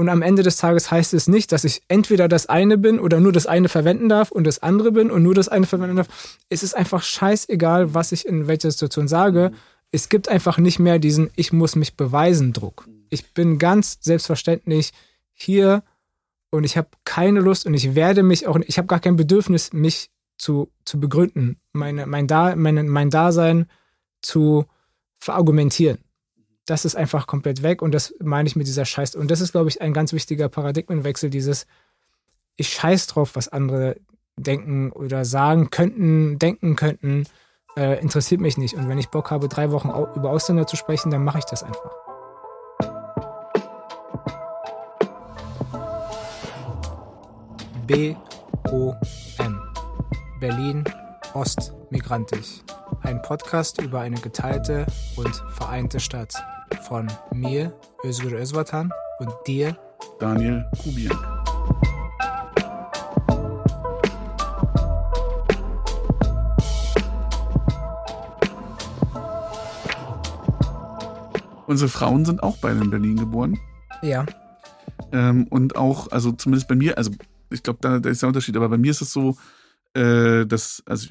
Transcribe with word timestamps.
Und 0.00 0.08
am 0.08 0.22
Ende 0.22 0.42
des 0.42 0.56
Tages 0.56 0.90
heißt 0.90 1.12
es 1.12 1.28
nicht, 1.28 1.52
dass 1.52 1.64
ich 1.64 1.82
entweder 1.88 2.26
das 2.26 2.46
eine 2.46 2.78
bin 2.78 2.98
oder 2.98 3.20
nur 3.20 3.32
das 3.32 3.46
eine 3.46 3.68
verwenden 3.68 4.08
darf 4.08 4.30
und 4.30 4.44
das 4.44 4.62
andere 4.62 4.92
bin 4.92 5.10
und 5.10 5.22
nur 5.22 5.34
das 5.34 5.50
eine 5.50 5.66
verwenden 5.66 5.96
darf. 5.96 6.38
Es 6.48 6.62
ist 6.62 6.74
einfach 6.74 7.02
scheißegal, 7.02 7.92
was 7.92 8.10
ich 8.10 8.24
in 8.24 8.46
welcher 8.46 8.70
Situation 8.70 9.08
sage. 9.08 9.52
Es 9.92 10.08
gibt 10.08 10.30
einfach 10.30 10.56
nicht 10.56 10.78
mehr 10.78 10.98
diesen 10.98 11.28
Ich 11.36 11.52
muss 11.52 11.76
mich 11.76 11.98
beweisen 11.98 12.54
Druck. 12.54 12.88
Ich 13.10 13.34
bin 13.34 13.58
ganz 13.58 13.98
selbstverständlich 14.00 14.92
hier 15.34 15.82
und 16.50 16.64
ich 16.64 16.78
habe 16.78 16.88
keine 17.04 17.40
Lust 17.40 17.66
und 17.66 17.74
ich 17.74 17.94
werde 17.94 18.22
mich 18.22 18.46
auch, 18.46 18.58
ich 18.66 18.78
habe 18.78 18.88
gar 18.88 19.00
kein 19.00 19.16
Bedürfnis, 19.16 19.74
mich 19.74 20.08
zu, 20.38 20.70
zu 20.86 20.98
begründen, 20.98 21.60
meine, 21.74 22.06
mein, 22.06 22.26
da, 22.26 22.56
meine, 22.56 22.84
mein 22.84 23.10
Dasein 23.10 23.66
zu 24.22 24.64
verargumentieren. 25.18 25.98
Das 26.70 26.84
ist 26.84 26.94
einfach 26.94 27.26
komplett 27.26 27.64
weg 27.64 27.82
und 27.82 27.92
das 27.92 28.14
meine 28.20 28.48
ich 28.48 28.54
mit 28.54 28.68
dieser 28.68 28.84
Scheiß. 28.84 29.16
Und 29.16 29.28
das 29.32 29.40
ist, 29.40 29.50
glaube 29.50 29.68
ich, 29.68 29.82
ein 29.82 29.92
ganz 29.92 30.12
wichtiger 30.12 30.48
Paradigmenwechsel, 30.48 31.28
dieses 31.28 31.66
ich 32.54 32.68
scheiß 32.68 33.08
drauf, 33.08 33.34
was 33.34 33.48
andere 33.48 33.96
denken 34.36 34.92
oder 34.92 35.24
sagen 35.24 35.70
könnten, 35.70 36.38
denken 36.38 36.76
könnten, 36.76 37.24
äh, 37.76 38.00
interessiert 38.00 38.40
mich 38.40 38.56
nicht. 38.56 38.74
Und 38.74 38.88
wenn 38.88 38.98
ich 38.98 39.08
Bock 39.08 39.32
habe, 39.32 39.48
drei 39.48 39.72
Wochen 39.72 39.88
über 40.14 40.30
Ausländer 40.30 40.64
zu 40.68 40.76
sprechen, 40.76 41.10
dann 41.10 41.24
mache 41.24 41.38
ich 41.40 41.44
das 41.44 41.64
einfach. 41.64 41.90
B-O-M 47.88 49.60
Berlin 50.38 50.84
Ostmigrantisch. 51.34 52.60
Ein 53.02 53.20
Podcast 53.22 53.80
über 53.80 54.00
eine 54.00 54.20
geteilte 54.20 54.86
und 55.16 55.34
vereinte 55.50 55.98
Stadt. 55.98 56.34
Von 56.90 57.06
mir, 57.32 57.72
Özgür 58.02 58.32
Özvatan, 58.32 58.90
und 59.20 59.30
dir, 59.46 59.76
Daniel 60.18 60.68
Kubiak. 60.82 61.16
Unsere 71.68 71.88
Frauen 71.88 72.24
sind 72.24 72.42
auch 72.42 72.56
beide 72.56 72.80
in 72.80 72.90
Berlin 72.90 73.16
geboren. 73.16 73.56
Ja. 74.02 74.26
Ähm, 75.12 75.46
und 75.46 75.76
auch, 75.76 76.10
also 76.10 76.32
zumindest 76.32 76.66
bei 76.66 76.74
mir, 76.74 76.98
also 76.98 77.12
ich 77.50 77.62
glaube, 77.62 77.78
da, 77.82 78.00
da, 78.00 78.10
ist 78.10 78.22
der 78.22 78.26
Unterschied, 78.30 78.56
aber 78.56 78.68
bei 78.68 78.78
mir 78.78 78.90
ist 78.90 79.00
es 79.00 79.12
so, 79.12 79.36
äh, 79.94 80.44
dass, 80.44 80.82
also 80.86 81.10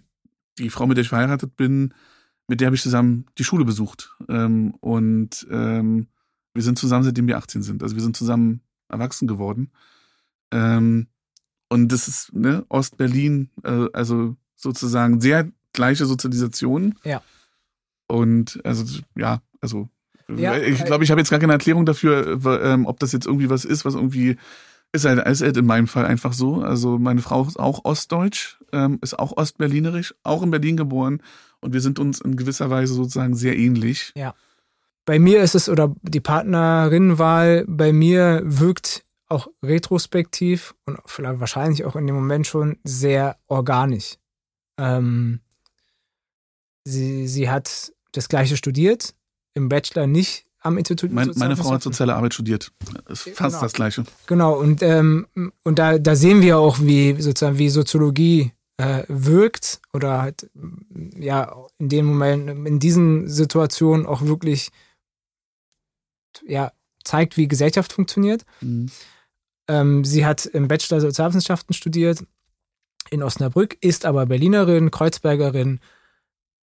die 0.58 0.70
Frau, 0.70 0.88
mit 0.88 0.98
der 0.98 1.04
ich 1.04 1.10
verheiratet 1.10 1.56
bin, 1.56 1.94
mit 2.50 2.60
der 2.60 2.66
habe 2.66 2.76
ich 2.76 2.82
zusammen 2.82 3.26
die 3.38 3.44
Schule 3.44 3.64
besucht. 3.64 4.16
Ähm, 4.28 4.74
und 4.82 5.48
ähm, 5.52 6.08
wir 6.54 6.64
sind 6.64 6.80
zusammen, 6.80 7.04
seitdem 7.04 7.28
wir 7.28 7.38
18 7.38 7.62
sind. 7.62 7.84
Also 7.84 7.96
wir 7.96 8.04
sind 8.04 8.18
zusammen 8.18 8.62
erwachsen 8.90 9.28
geworden. 9.28 9.72
Ähm, 10.52 11.08
und 11.70 11.92
das 11.92 12.08
ist, 12.08 12.34
ne, 12.34 12.66
Ostberlin, 12.68 13.50
äh, 13.64 13.86
also 13.94 14.36
sozusagen 14.56 15.22
sehr 15.22 15.50
gleiche 15.74 16.06
Sozialisation. 16.06 16.96
Ja. 17.04 17.22
Und 18.08 18.60
also, 18.66 19.00
ja, 19.16 19.42
also 19.62 19.90
ja, 20.36 20.58
ich 20.58 20.84
glaube, 20.86 21.04
ich 21.04 21.12
habe 21.12 21.22
jetzt 21.22 21.30
gar 21.30 21.40
keine 21.40 21.54
Erklärung 21.54 21.86
dafür, 21.86 22.40
ähm, 22.64 22.86
ob 22.86 23.00
das 23.00 23.12
jetzt 23.12 23.26
irgendwie 23.26 23.50
was 23.50 23.66
ist, 23.66 23.86
was 23.86 23.96
irgendwie 23.96 24.38
ist 24.92 25.06
halt, 25.06 25.26
ist 25.28 25.42
halt 25.42 25.58
in 25.58 25.66
meinem 25.66 25.88
Fall 25.88 26.06
einfach 26.06 26.34
so. 26.34 26.62
Also 26.62 26.98
meine 26.98 27.22
Frau 27.22 27.44
ist 27.44 27.60
auch 27.60 27.86
ostdeutsch, 27.86 28.60
ähm, 28.72 29.00
ist 29.02 29.18
auch 29.18 29.38
ostberlinerisch, 29.38 30.16
auch 30.24 30.42
in 30.44 30.52
Berlin 30.52 30.78
geboren 30.78 31.22
und 31.62 31.74
wir 31.74 31.82
sind 31.82 32.00
uns 32.00 32.22
in 32.22 32.36
gewisser 32.38 32.70
Weise 32.70 32.94
sozusagen 32.94 33.36
sehr 33.36 33.58
ähnlich. 33.58 34.12
Ja. 34.16 34.34
Bei 35.06 35.20
mir 35.20 35.42
ist 35.42 35.56
es, 35.56 35.70
oder 35.70 35.96
die 36.02 36.20
Partnerinnenwahl 36.20 37.66
bei 37.68 37.94
mir 37.94 38.42
wirkt 38.46 39.06
auch 39.28 39.48
retrospektiv 39.62 40.76
und 40.86 41.00
vielleicht 41.06 41.40
wahrscheinlich 41.40 41.86
auch 41.86 41.96
in 41.96 42.08
dem 42.08 42.16
Moment 42.16 42.48
schon 42.48 42.78
sehr 42.84 43.38
organisch. 43.48 44.18
Ähm, 44.78 45.42
sie, 46.84 47.28
sie 47.28 47.50
hat 47.50 47.94
das 48.12 48.28
gleiche 48.28 48.58
studiert, 48.58 49.14
im 49.54 49.70
Bachelor 49.70 50.08
nicht 50.08 50.46
am 50.62 50.78
Institut. 50.78 51.12
Mein, 51.12 51.32
meine 51.36 51.56
Frau 51.56 51.72
hat 51.72 51.82
soziale 51.82 52.16
Arbeit 52.16 52.34
studiert. 52.34 52.72
Ist 53.08 53.30
fast 53.30 53.56
genau. 53.56 53.62
das 53.62 53.74
Gleiche. 53.74 54.04
Genau, 54.28 54.54
und, 54.60 54.82
ähm, 54.82 55.28
und 55.64 55.80
da, 55.80 55.98
da 55.98 56.16
sehen 56.16 56.42
wir 56.42 56.60
auch, 56.60 56.80
wie 56.80 57.22
sozusagen 57.22 57.58
wie 57.58 57.70
Soziologie 57.70 58.52
äh, 58.78 59.04
wirkt 59.08 59.82
oder 59.94 60.22
halt, 60.22 60.50
ja, 61.18 61.56
in 61.78 61.90
dem 61.90 62.06
Moment, 62.06 62.68
in 62.68 62.80
diesen 62.80 63.28
Situationen 63.28 64.06
auch 64.06 64.22
wirklich 64.22 64.70
ja, 66.46 66.72
zeigt, 67.04 67.38
wie 67.38 67.48
Gesellschaft 67.48 67.94
funktioniert. 67.94 68.46
Mhm. 68.62 68.90
Ähm, 69.68 70.06
sie 70.06 70.26
hat 70.26 70.46
im 70.46 70.68
Bachelor 70.68 71.02
Sozialwissenschaften 71.02 71.74
studiert 71.74 72.24
in 73.10 73.24
Osnabrück, 73.24 73.78
ist 73.82 74.06
aber 74.06 74.26
Berlinerin, 74.26 74.92
Kreuzbergerin, 74.92 75.80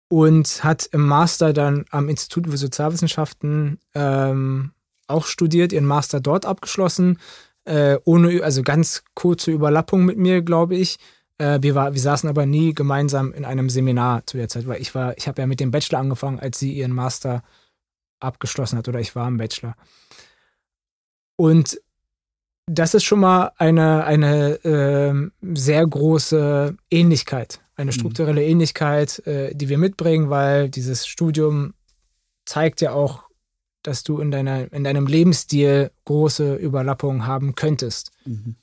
und 0.08 0.62
hat 0.62 0.86
im 0.92 1.06
Master 1.06 1.52
dann 1.52 1.84
am 1.90 2.08
Institut 2.08 2.48
für 2.48 2.56
Sozialwissenschaften 2.56 3.80
ähm, 3.94 4.72
auch 5.08 5.26
studiert, 5.26 5.72
ihren 5.72 5.84
Master 5.84 6.20
dort 6.20 6.46
abgeschlossen, 6.46 7.18
äh, 7.64 7.98
ohne, 8.04 8.42
also 8.42 8.62
ganz 8.62 9.02
kurze 9.14 9.50
Überlappung 9.50 10.04
mit 10.04 10.18
mir, 10.18 10.42
glaube 10.42 10.76
ich. 10.76 10.98
Äh, 11.38 11.58
wir, 11.62 11.74
war, 11.74 11.94
wir 11.94 12.00
saßen 12.00 12.28
aber 12.28 12.46
nie 12.46 12.74
gemeinsam 12.74 13.32
in 13.32 13.44
einem 13.44 13.68
Seminar 13.68 14.26
zu 14.26 14.36
der 14.36 14.48
Zeit, 14.48 14.66
weil 14.66 14.80
ich 14.80 14.94
war, 14.94 15.16
ich 15.18 15.26
habe 15.26 15.42
ja 15.42 15.46
mit 15.46 15.60
dem 15.60 15.70
Bachelor 15.70 15.98
angefangen, 15.98 16.38
als 16.38 16.58
sie 16.58 16.72
ihren 16.72 16.92
Master 16.92 17.42
abgeschlossen 18.20 18.78
hat 18.78 18.88
oder 18.88 19.00
ich 19.00 19.14
war 19.16 19.26
im 19.28 19.36
Bachelor. 19.36 19.74
Und 21.36 21.80
das 22.66 22.94
ist 22.94 23.04
schon 23.04 23.20
mal 23.20 23.52
eine, 23.58 24.04
eine 24.04 24.64
äh, 24.64 25.30
sehr 25.54 25.86
große 25.86 26.76
Ähnlichkeit 26.90 27.60
eine 27.76 27.90
mhm. 27.90 27.94
strukturelle 27.94 28.44
Ähnlichkeit, 28.44 29.24
äh, 29.26 29.54
die 29.54 29.68
wir 29.68 29.78
mitbringen, 29.78 30.30
weil 30.30 30.68
dieses 30.68 31.06
Studium 31.06 31.74
zeigt 32.44 32.80
ja 32.80 32.92
auch, 32.92 33.28
dass 33.82 34.02
du 34.02 34.18
in, 34.18 34.30
deiner, 34.30 34.72
in 34.72 34.82
deinem 34.84 35.06
Lebensstil 35.06 35.90
große 36.04 36.56
Überlappungen 36.56 37.26
haben 37.26 37.54
könntest. 37.54 38.10
Mhm. 38.24 38.56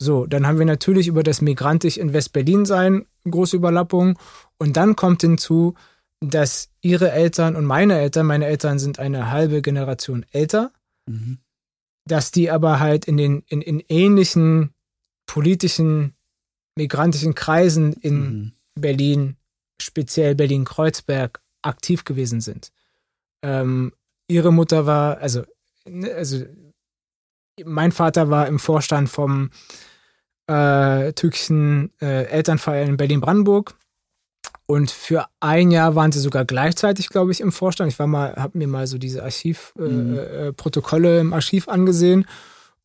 So, 0.00 0.26
dann 0.26 0.46
haben 0.46 0.58
wir 0.58 0.66
natürlich 0.66 1.08
über 1.08 1.24
das 1.24 1.40
Migrantisch 1.40 1.96
in 1.96 2.12
West-Berlin 2.12 2.64
sein, 2.64 3.06
große 3.28 3.56
Überlappungen. 3.56 4.16
Und 4.56 4.76
dann 4.76 4.94
kommt 4.94 5.22
hinzu, 5.22 5.74
dass 6.20 6.70
ihre 6.80 7.10
Eltern 7.10 7.56
und 7.56 7.64
meine 7.64 7.98
Eltern, 7.98 8.26
meine 8.26 8.46
Eltern 8.46 8.78
sind 8.78 8.98
eine 8.98 9.30
halbe 9.30 9.60
Generation 9.62 10.24
älter, 10.30 10.72
mhm. 11.06 11.38
dass 12.04 12.30
die 12.30 12.50
aber 12.50 12.80
halt 12.80 13.06
in 13.06 13.16
den 13.16 13.42
in, 13.48 13.60
in 13.60 13.80
ähnlichen 13.88 14.72
politischen 15.26 16.14
migrantischen 16.78 17.34
Kreisen 17.34 17.92
in 17.92 18.20
mhm. 18.20 18.52
Berlin, 18.76 19.36
speziell 19.82 20.34
Berlin-Kreuzberg, 20.34 21.40
aktiv 21.60 22.04
gewesen 22.04 22.40
sind. 22.40 22.70
Ähm, 23.42 23.92
ihre 24.28 24.52
Mutter 24.52 24.86
war, 24.86 25.18
also, 25.18 25.42
ne, 25.84 26.14
also 26.14 26.44
mein 27.64 27.90
Vater 27.90 28.30
war 28.30 28.46
im 28.46 28.60
Vorstand 28.60 29.10
vom 29.10 29.50
äh, 30.46 31.12
türkischen 31.14 31.92
äh, 32.00 32.24
Elternverein 32.26 32.90
in 32.90 32.96
Berlin-Brandenburg. 32.96 33.74
Und 34.66 34.90
für 34.90 35.26
ein 35.40 35.70
Jahr 35.70 35.96
waren 35.96 36.12
sie 36.12 36.20
sogar 36.20 36.44
gleichzeitig, 36.44 37.08
glaube 37.08 37.32
ich, 37.32 37.40
im 37.40 37.52
Vorstand. 37.52 37.90
Ich 37.90 37.98
war 37.98 38.06
mal, 38.06 38.36
habe 38.36 38.56
mir 38.58 38.68
mal 38.68 38.86
so 38.86 38.98
diese 38.98 39.24
Archivprotokolle 39.24 41.08
äh, 41.08 41.12
mhm. 41.12 41.18
Äh, 41.18 41.20
im 41.20 41.32
Archiv 41.32 41.68
angesehen 41.68 42.26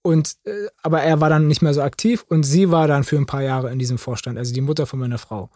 und 0.04 0.36
äh, 0.46 0.68
aber 0.84 1.02
er 1.02 1.20
war 1.22 1.30
dann 1.30 1.48
nicht 1.48 1.64
mehr 1.64 1.74
so 1.74 1.82
aktiv 1.82 2.24
und 2.30 2.44
sie 2.44 2.70
war 2.70 2.88
dann 2.88 3.04
für 3.04 3.18
ein 3.18 3.26
paar 3.26 3.42
Jahre 3.42 3.72
in 3.72 3.80
diesem 3.80 3.98
Vorstand, 3.98 4.38
also 4.38 4.54
die 4.54 4.62
Mutter 4.62 4.86
von 4.86 5.00
meiner 5.00 5.18
Frau. 5.18 5.50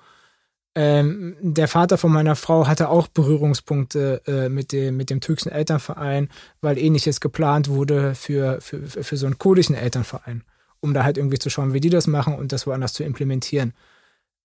Ähm, 0.73 1.35
der 1.41 1.67
Vater 1.67 1.97
von 1.97 2.11
meiner 2.11 2.35
Frau 2.35 2.67
hatte 2.67 2.89
auch 2.89 3.07
Berührungspunkte 3.07 4.21
äh, 4.27 4.47
mit, 4.47 4.71
dem, 4.71 4.95
mit 4.95 5.09
dem 5.09 5.21
türkischen 5.21 5.51
Elternverein, 5.51 6.29
weil 6.61 6.77
ähnliches 6.77 7.19
geplant 7.19 7.67
wurde 7.67 8.15
für, 8.15 8.61
für, 8.61 8.87
für 8.87 9.17
so 9.17 9.25
einen 9.25 9.37
kurdischen 9.37 9.75
Elternverein, 9.75 10.43
um 10.79 10.93
da 10.93 11.03
halt 11.03 11.17
irgendwie 11.17 11.39
zu 11.39 11.49
schauen, 11.49 11.73
wie 11.73 11.79
die 11.79 11.89
das 11.89 12.07
machen 12.07 12.35
und 12.35 12.51
das 12.51 12.67
woanders 12.67 12.93
zu 12.93 13.03
implementieren. 13.03 13.73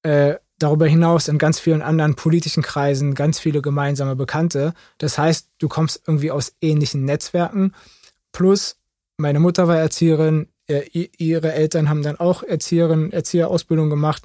Äh, 0.02 0.36
darüber 0.58 0.86
hinaus 0.86 1.28
in 1.28 1.38
ganz 1.38 1.60
vielen 1.60 1.82
anderen 1.82 2.14
politischen 2.14 2.62
Kreisen 2.62 3.14
ganz 3.14 3.38
viele 3.38 3.62
gemeinsame 3.62 4.16
Bekannte. 4.16 4.74
Das 4.98 5.18
heißt, 5.18 5.50
du 5.58 5.68
kommst 5.68 6.02
irgendwie 6.06 6.30
aus 6.30 6.54
ähnlichen 6.60 7.04
Netzwerken. 7.04 7.74
Plus 8.32 8.76
meine 9.22 9.40
Mutter 9.40 9.68
war 9.68 9.78
Erzieherin, 9.78 10.48
ihre 10.92 11.52
Eltern 11.52 11.88
haben 11.88 12.02
dann 12.02 12.18
auch 12.18 12.42
Erzieherin, 12.42 13.12
Erzieherausbildung 13.12 13.88
gemacht, 13.88 14.24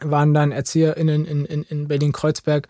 waren 0.00 0.34
dann 0.34 0.52
ErzieherInnen 0.52 1.24
in, 1.24 1.44
in, 1.44 1.62
in 1.64 1.88
Berlin-Kreuzberg. 1.88 2.68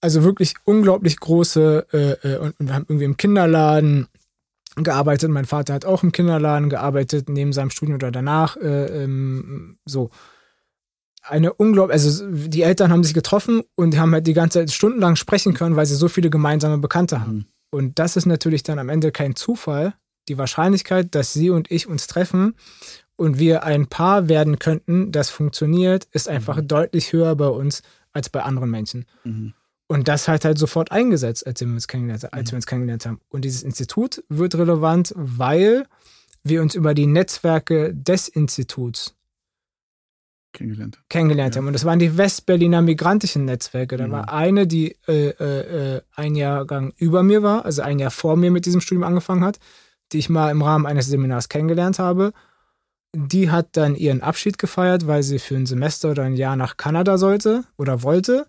Also 0.00 0.22
wirklich 0.22 0.54
unglaublich 0.64 1.18
große 1.18 1.86
äh, 1.92 2.28
äh, 2.28 2.38
und, 2.38 2.58
und 2.60 2.72
haben 2.72 2.86
irgendwie 2.88 3.04
im 3.04 3.16
Kinderladen 3.16 4.08
gearbeitet. 4.76 5.30
Mein 5.30 5.44
Vater 5.44 5.74
hat 5.74 5.84
auch 5.84 6.02
im 6.02 6.12
Kinderladen 6.12 6.70
gearbeitet, 6.70 7.28
neben 7.28 7.52
seinem 7.52 7.70
Studium 7.70 7.96
oder 7.96 8.10
danach. 8.10 8.56
Äh, 8.56 9.04
ähm, 9.04 9.78
so. 9.84 10.10
Eine 11.22 11.52
unglaublich, 11.52 11.92
also 11.92 12.30
die 12.30 12.62
Eltern 12.62 12.90
haben 12.90 13.04
sich 13.04 13.12
getroffen 13.12 13.62
und 13.74 13.98
haben 13.98 14.12
halt 14.12 14.26
die 14.26 14.32
ganze 14.32 14.60
Zeit 14.60 14.70
stundenlang 14.70 15.16
sprechen 15.16 15.52
können, 15.52 15.76
weil 15.76 15.84
sie 15.84 15.94
so 15.94 16.08
viele 16.08 16.30
gemeinsame 16.30 16.78
Bekannte 16.78 17.20
haben. 17.20 17.34
Mhm. 17.34 17.46
Und 17.70 17.98
das 17.98 18.16
ist 18.16 18.26
natürlich 18.26 18.62
dann 18.62 18.78
am 18.78 18.88
Ende 18.88 19.12
kein 19.12 19.36
Zufall, 19.36 19.94
die 20.28 20.38
Wahrscheinlichkeit, 20.38 21.14
dass 21.14 21.32
sie 21.32 21.50
und 21.50 21.70
ich 21.70 21.86
uns 21.88 22.06
treffen 22.06 22.54
und 23.16 23.38
wir 23.38 23.64
ein 23.64 23.86
Paar 23.86 24.28
werden 24.28 24.58
könnten, 24.58 25.12
das 25.12 25.30
funktioniert, 25.30 26.06
ist 26.12 26.28
einfach 26.28 26.56
mhm. 26.56 26.68
deutlich 26.68 27.12
höher 27.12 27.34
bei 27.36 27.48
uns 27.48 27.82
als 28.12 28.28
bei 28.28 28.42
anderen 28.42 28.70
Menschen. 28.70 29.06
Mhm. 29.24 29.54
Und 29.86 30.06
das 30.06 30.28
hat 30.28 30.44
halt 30.44 30.56
sofort 30.56 30.92
eingesetzt, 30.92 31.46
als 31.46 31.60
wir 31.60 31.68
uns 31.68 31.88
kennengelernt, 31.88 32.32
als 32.32 32.48
mhm. 32.48 32.52
wir 32.52 32.56
uns 32.56 32.66
kennengelernt 32.66 33.06
haben. 33.06 33.20
Und 33.28 33.44
dieses 33.44 33.62
Institut 33.62 34.22
wird 34.28 34.54
relevant, 34.54 35.12
weil 35.16 35.84
wir 36.42 36.62
uns 36.62 36.74
über 36.74 36.94
die 36.94 37.06
Netzwerke 37.06 37.92
des 37.94 38.28
Instituts 38.28 39.14
kennengelernt, 40.52 40.98
kennengelernt 41.08 41.54
ja. 41.54 41.60
haben. 41.60 41.66
Und 41.66 41.72
das 41.72 41.84
waren 41.84 41.98
die 41.98 42.16
Westberliner 42.16 42.82
migrantischen 42.82 43.44
Netzwerke. 43.44 43.96
Da 43.96 44.06
mhm. 44.06 44.12
war 44.12 44.32
eine, 44.32 44.66
die 44.66 44.96
äh, 45.06 45.30
äh, 45.30 45.96
äh, 45.96 46.02
ein 46.14 46.36
Jahrgang 46.36 46.92
über 46.96 47.22
mir 47.22 47.42
war, 47.42 47.64
also 47.64 47.82
ein 47.82 47.98
Jahr 47.98 48.10
vor 48.10 48.36
mir 48.36 48.50
mit 48.50 48.66
diesem 48.66 48.80
Studium 48.80 49.04
angefangen 49.04 49.44
hat, 49.44 49.58
die 50.12 50.18
ich 50.18 50.28
mal 50.28 50.50
im 50.50 50.62
Rahmen 50.62 50.86
eines 50.86 51.06
Seminars 51.06 51.48
kennengelernt 51.48 51.98
habe. 51.98 52.32
Die 53.14 53.50
hat 53.50 53.76
dann 53.76 53.96
ihren 53.96 54.22
Abschied 54.22 54.58
gefeiert, 54.58 55.06
weil 55.06 55.22
sie 55.22 55.38
für 55.38 55.56
ein 55.56 55.66
Semester 55.66 56.12
oder 56.12 56.22
ein 56.22 56.36
Jahr 56.36 56.56
nach 56.56 56.76
Kanada 56.76 57.18
sollte 57.18 57.64
oder 57.76 58.02
wollte. 58.02 58.46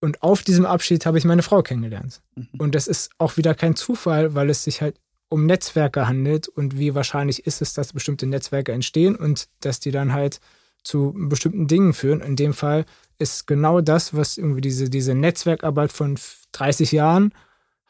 Und 0.00 0.22
auf 0.22 0.42
diesem 0.42 0.66
Abschied 0.66 1.06
habe 1.06 1.18
ich 1.18 1.24
meine 1.24 1.42
Frau 1.42 1.62
kennengelernt. 1.62 2.20
Mhm. 2.34 2.48
Und 2.58 2.74
das 2.74 2.86
ist 2.86 3.10
auch 3.18 3.36
wieder 3.36 3.54
kein 3.54 3.76
Zufall, 3.76 4.34
weil 4.34 4.50
es 4.50 4.64
sich 4.64 4.82
halt 4.82 5.00
um 5.28 5.46
Netzwerke 5.46 6.06
handelt 6.06 6.46
und 6.46 6.78
wie 6.78 6.94
wahrscheinlich 6.94 7.46
ist 7.46 7.60
es, 7.60 7.72
dass 7.74 7.92
bestimmte 7.92 8.26
Netzwerke 8.26 8.72
entstehen 8.72 9.16
und 9.16 9.48
dass 9.60 9.80
die 9.80 9.90
dann 9.90 10.12
halt 10.12 10.40
zu 10.84 11.12
bestimmten 11.16 11.66
Dingen 11.66 11.92
führen. 11.92 12.20
In 12.20 12.36
dem 12.36 12.52
Fall 12.52 12.84
ist 13.18 13.46
genau 13.46 13.80
das, 13.80 14.14
was 14.14 14.38
irgendwie 14.38 14.60
diese, 14.60 14.88
diese 14.88 15.14
Netzwerkarbeit 15.14 15.90
von 15.90 16.16
30 16.52 16.92
Jahren 16.92 17.32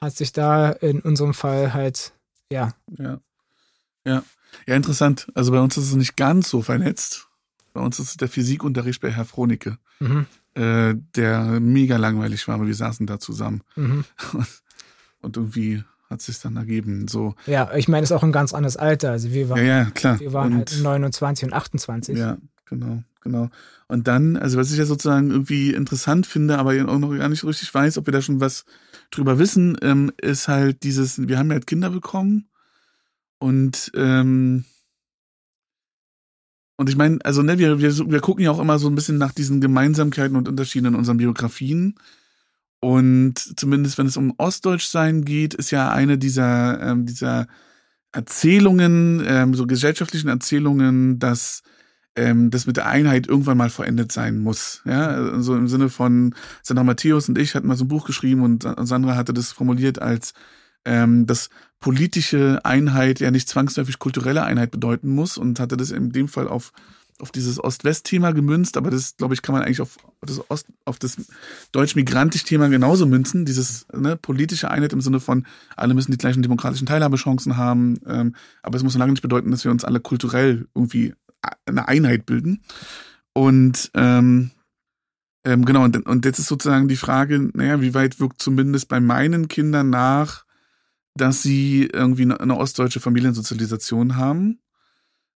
hat 0.00 0.16
sich 0.16 0.32
da 0.32 0.70
in 0.70 1.00
unserem 1.00 1.34
Fall 1.34 1.74
halt, 1.74 2.12
ja. 2.50 2.72
Ja. 2.98 3.20
Ja. 4.06 4.22
Ja, 4.66 4.76
interessant. 4.76 5.26
Also 5.34 5.52
bei 5.52 5.60
uns 5.60 5.76
ist 5.76 5.88
es 5.88 5.94
nicht 5.94 6.16
ganz 6.16 6.48
so 6.48 6.62
vernetzt. 6.62 7.28
Bei 7.72 7.80
uns 7.80 7.98
ist 7.98 8.10
es 8.10 8.16
der 8.16 8.28
Physikunterricht 8.28 9.00
bei 9.00 9.10
Herr 9.10 9.24
Fronicke, 9.24 9.78
mhm. 9.98 10.26
äh, 10.54 10.94
der 11.16 11.58
mega 11.60 11.96
langweilig 11.96 12.46
war, 12.46 12.54
aber 12.56 12.68
wir 12.68 12.74
saßen 12.74 13.06
da 13.06 13.18
zusammen. 13.18 13.62
Mhm. 13.74 14.04
Und 15.20 15.36
irgendwie 15.36 15.82
hat 16.08 16.22
sich 16.22 16.38
dann 16.38 16.56
ergeben. 16.56 17.08
So. 17.08 17.34
Ja, 17.46 17.74
ich 17.74 17.88
meine, 17.88 18.04
es 18.04 18.10
ist 18.10 18.16
auch 18.16 18.22
ein 18.22 18.30
ganz 18.30 18.52
anderes 18.52 18.76
Alter. 18.76 19.10
Also 19.10 19.32
wir 19.32 19.48
waren, 19.48 19.58
ja, 19.58 19.78
ja, 19.78 19.84
klar. 19.86 20.20
Wir 20.20 20.32
waren 20.32 20.52
und, 20.52 20.70
halt 20.70 20.82
29 20.82 21.46
und 21.46 21.52
28. 21.52 22.16
Ja, 22.16 22.36
genau, 22.66 23.02
genau. 23.20 23.50
Und 23.88 24.08
dann, 24.08 24.36
also 24.36 24.58
was 24.58 24.72
ich 24.72 24.78
ja 24.78 24.86
sozusagen 24.86 25.30
irgendwie 25.30 25.72
interessant 25.72 26.26
finde, 26.26 26.58
aber 26.58 26.72
auch 26.88 26.98
noch 26.98 27.16
gar 27.16 27.28
nicht 27.28 27.44
richtig 27.44 27.72
weiß, 27.72 27.98
ob 27.98 28.06
wir 28.06 28.12
da 28.12 28.22
schon 28.22 28.40
was 28.40 28.64
drüber 29.10 29.38
wissen, 29.38 29.76
ähm, 29.82 30.12
ist 30.20 30.48
halt 30.48 30.82
dieses, 30.82 31.28
wir 31.28 31.38
haben 31.38 31.48
ja 31.48 31.54
halt 31.54 31.66
Kinder 31.66 31.90
bekommen 31.90 32.48
und 33.38 33.92
ähm, 33.94 34.64
und 36.76 36.88
ich 36.88 36.96
meine, 36.96 37.18
also 37.24 37.42
ne, 37.42 37.58
wir, 37.58 37.80
wir, 37.80 37.96
wir 38.10 38.20
gucken 38.20 38.44
ja 38.44 38.50
auch 38.50 38.58
immer 38.58 38.78
so 38.78 38.88
ein 38.88 38.94
bisschen 38.94 39.18
nach 39.18 39.32
diesen 39.32 39.60
Gemeinsamkeiten 39.60 40.36
und 40.36 40.48
Unterschieden 40.48 40.86
in 40.86 40.94
unseren 40.96 41.18
Biografien. 41.18 41.94
Und 42.80 43.38
zumindest 43.58 43.96
wenn 43.96 44.06
es 44.06 44.16
um 44.16 44.34
Ostdeutschsein 44.38 45.24
geht, 45.24 45.54
ist 45.54 45.70
ja 45.70 45.90
eine 45.90 46.18
dieser, 46.18 46.80
ähm, 46.82 47.06
dieser 47.06 47.46
Erzählungen, 48.12 49.22
ähm, 49.26 49.54
so 49.54 49.66
gesellschaftlichen 49.66 50.28
Erzählungen, 50.28 51.18
dass 51.18 51.62
ähm, 52.16 52.50
das 52.50 52.66
mit 52.66 52.76
der 52.76 52.86
Einheit 52.86 53.26
irgendwann 53.26 53.58
mal 53.58 53.70
verendet 53.70 54.12
sein 54.12 54.38
muss. 54.38 54.82
Ja, 54.84 55.08
also 55.08 55.56
im 55.56 55.68
Sinne 55.68 55.88
von 55.88 56.34
Sandra 56.62 56.84
Matthäus 56.84 57.28
und 57.28 57.38
ich 57.38 57.54
hatten 57.54 57.66
mal 57.66 57.76
so 57.76 57.84
ein 57.84 57.88
Buch 57.88 58.06
geschrieben 58.06 58.42
und 58.42 58.66
Sandra 58.80 59.16
hatte 59.16 59.34
das 59.34 59.52
formuliert 59.52 60.00
als 60.00 60.34
ähm, 60.84 61.26
dass 61.26 61.48
politische 61.80 62.60
Einheit 62.64 63.20
ja 63.20 63.30
nicht 63.30 63.48
zwangsläufig 63.48 63.98
kulturelle 63.98 64.44
Einheit 64.44 64.70
bedeuten 64.70 65.08
muss 65.08 65.38
und 65.38 65.60
hatte 65.60 65.76
das 65.76 65.90
in 65.90 66.10
dem 66.10 66.28
Fall 66.28 66.48
auf 66.48 66.72
auf 67.20 67.30
dieses 67.30 67.62
Ost-West-Thema 67.62 68.32
gemünzt, 68.32 68.76
aber 68.76 68.90
das, 68.90 69.16
glaube 69.16 69.34
ich, 69.34 69.42
kann 69.42 69.54
man 69.54 69.62
eigentlich 69.62 69.80
auf 69.80 69.98
das 70.20 70.50
Ost, 70.50 70.66
auf 70.84 70.98
das 70.98 71.16
deutsch-migrantisch-Thema 71.70 72.68
genauso 72.68 73.06
münzen. 73.06 73.44
Dieses 73.44 73.86
ne, 73.92 74.16
politische 74.16 74.70
Einheit 74.70 74.92
im 74.92 75.00
Sinne 75.00 75.20
von, 75.20 75.46
alle 75.76 75.94
müssen 75.94 76.10
die 76.10 76.18
gleichen 76.18 76.42
demokratischen 76.42 76.86
Teilhabechancen 76.86 77.56
haben, 77.56 78.00
ähm, 78.06 78.34
aber 78.62 78.76
es 78.76 78.82
muss 78.82 78.94
so 78.94 78.98
lange 78.98 79.12
nicht 79.12 79.22
bedeuten, 79.22 79.52
dass 79.52 79.64
wir 79.64 79.70
uns 79.70 79.84
alle 79.84 80.00
kulturell 80.00 80.66
irgendwie 80.74 81.14
eine 81.66 81.88
Einheit 81.88 82.26
bilden. 82.26 82.62
Und 83.32 83.90
ähm, 83.94 84.50
ähm, 85.44 85.64
genau, 85.64 85.84
und, 85.84 86.06
und 86.06 86.24
jetzt 86.24 86.38
ist 86.38 86.48
sozusagen 86.48 86.88
die 86.88 86.96
Frage, 86.96 87.50
naja, 87.52 87.80
wie 87.80 87.94
weit 87.94 88.18
wirkt 88.18 88.40
zumindest 88.40 88.88
bei 88.88 89.00
meinen 89.00 89.48
Kindern 89.48 89.90
nach, 89.90 90.44
dass 91.14 91.42
sie 91.42 91.88
irgendwie 91.92 92.22
eine, 92.22 92.40
eine 92.40 92.56
ostdeutsche 92.56 93.00
Familiensozialisation 93.00 94.16
haben? 94.16 94.60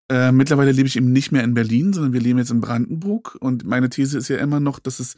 Äh, 0.09 0.31
mittlerweile 0.31 0.71
lebe 0.71 0.88
ich 0.88 0.95
eben 0.95 1.12
nicht 1.12 1.33
mehr 1.33 1.44
in 1.44 1.54
Berlin, 1.54 1.92
sondern 1.92 2.13
wir 2.13 2.21
leben 2.21 2.39
jetzt 2.39 2.51
in 2.51 2.62
Brandenburg. 2.62 3.36
Und 3.39 3.65
meine 3.65 3.89
These 3.89 4.18
ist 4.18 4.30
ja 4.30 4.38
immer 4.38 4.62
noch, 4.62 4.80
dass 4.80 5.00
es, 5.00 5.18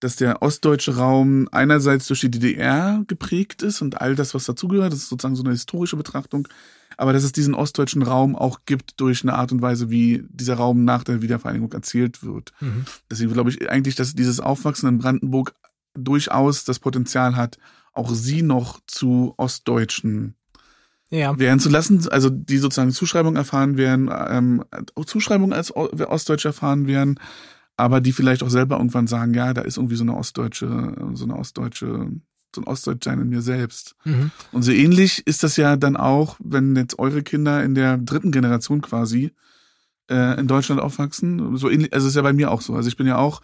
dass 0.00 0.16
der 0.16 0.42
ostdeutsche 0.42 0.96
Raum 0.96 1.48
einerseits 1.52 2.08
durch 2.08 2.20
die 2.20 2.30
DDR 2.30 3.04
geprägt 3.06 3.62
ist 3.62 3.82
und 3.82 4.00
all 4.00 4.14
das, 4.14 4.34
was 4.34 4.44
dazugehört. 4.44 4.92
Das 4.92 5.00
ist 5.00 5.08
sozusagen 5.08 5.36
so 5.36 5.42
eine 5.42 5.52
historische 5.52 5.96
Betrachtung. 5.96 6.48
Aber 6.96 7.12
dass 7.12 7.22
es 7.22 7.32
diesen 7.32 7.54
ostdeutschen 7.54 8.02
Raum 8.02 8.34
auch 8.34 8.60
gibt 8.66 9.00
durch 9.00 9.22
eine 9.22 9.34
Art 9.34 9.52
und 9.52 9.62
Weise, 9.62 9.90
wie 9.90 10.24
dieser 10.28 10.54
Raum 10.54 10.84
nach 10.84 11.04
der 11.04 11.22
Wiedervereinigung 11.22 11.72
erzählt 11.72 12.22
wird. 12.22 12.52
Mhm. 12.60 12.84
Deswegen 13.10 13.32
glaube 13.32 13.50
ich 13.50 13.70
eigentlich, 13.70 13.94
dass 13.94 14.14
dieses 14.14 14.40
Aufwachsen 14.40 14.88
in 14.88 14.98
Brandenburg 14.98 15.54
durchaus 15.94 16.64
das 16.64 16.78
Potenzial 16.78 17.36
hat, 17.36 17.58
auch 17.92 18.12
sie 18.14 18.42
noch 18.42 18.80
zu 18.86 19.34
Ostdeutschen 19.36 20.34
ja. 21.10 21.38
werden 21.38 21.60
zu 21.60 21.68
lassen, 21.68 22.08
also 22.08 22.30
die 22.30 22.58
sozusagen 22.58 22.92
Zuschreibung 22.92 23.36
erfahren 23.36 23.76
werden, 23.76 24.10
ähm, 24.28 24.64
Zuschreibung 25.06 25.52
als 25.52 25.74
Ostdeutsche 25.74 26.48
erfahren 26.48 26.86
werden, 26.86 27.18
aber 27.80 28.00
die 28.00 28.12
vielleicht 28.12 28.42
auch 28.42 28.50
selber 28.50 28.76
irgendwann 28.76 29.06
sagen, 29.06 29.34
ja, 29.34 29.52
da 29.52 29.62
ist 29.62 29.76
irgendwie 29.76 29.96
so 29.96 30.04
eine 30.04 30.16
ostdeutsche, 30.16 30.94
so 31.14 31.24
eine 31.24 31.36
ostdeutsche, 31.36 32.10
so 32.54 32.62
ein 32.62 32.66
Ostdeutschsein 32.66 33.20
in 33.20 33.28
mir 33.28 33.42
selbst. 33.42 33.96
Mhm. 34.04 34.30
Und 34.52 34.62
so 34.62 34.72
ähnlich 34.72 35.26
ist 35.26 35.42
das 35.42 35.56
ja 35.56 35.76
dann 35.76 35.96
auch, 35.96 36.36
wenn 36.42 36.74
jetzt 36.76 36.98
eure 36.98 37.22
Kinder 37.22 37.62
in 37.62 37.74
der 37.74 37.96
dritten 37.98 38.32
Generation 38.32 38.80
quasi 38.80 39.32
äh, 40.10 40.38
in 40.38 40.48
Deutschland 40.48 40.80
aufwachsen. 40.80 41.56
So 41.56 41.70
ähnlich, 41.70 41.92
also 41.92 42.08
ist 42.08 42.16
ja 42.16 42.22
bei 42.22 42.32
mir 42.32 42.50
auch 42.50 42.60
so. 42.60 42.74
Also 42.74 42.88
ich 42.88 42.96
bin 42.96 43.06
ja 43.06 43.16
auch 43.16 43.40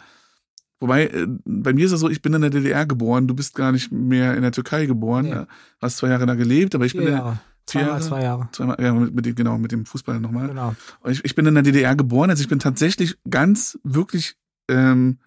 Wobei, 0.78 1.06
äh, 1.06 1.26
bei 1.44 1.72
mir 1.72 1.86
ist 1.86 1.92
es 1.92 2.00
so, 2.00 2.10
ich 2.10 2.22
bin 2.22 2.34
in 2.34 2.42
der 2.42 2.50
DDR 2.50 2.86
geboren, 2.86 3.26
du 3.26 3.34
bist 3.34 3.54
gar 3.54 3.72
nicht 3.72 3.90
mehr 3.90 4.34
in 4.36 4.42
der 4.42 4.52
Türkei 4.52 4.86
geboren, 4.86 5.26
ja. 5.26 5.46
hast 5.80 5.96
zwei 5.98 6.08
Jahre 6.08 6.26
da 6.26 6.34
gelebt, 6.34 6.74
aber 6.74 6.84
ich 6.84 6.92
bin 6.92 7.08
ja. 7.08 7.40
Zweimal 7.66 7.88
Jahre, 7.88 8.00
zwei 8.00 8.22
Jahre. 8.22 8.48
Zweimal, 8.52 8.76
ja, 8.80 8.92
mit, 8.92 9.36
genau, 9.36 9.58
mit 9.58 9.72
dem 9.72 9.86
Fußball 9.86 10.20
nochmal. 10.20 10.48
Genau. 10.48 10.74
Und 11.00 11.10
ich, 11.10 11.24
ich 11.24 11.34
bin 11.34 11.46
in 11.46 11.54
der 11.54 11.64
DDR 11.64 11.96
geboren, 11.96 12.30
also 12.30 12.40
ich 12.40 12.48
bin 12.48 12.60
tatsächlich 12.60 13.16
ganz 13.28 13.78
wirklich, 13.82 14.36
ähm, 14.68 15.18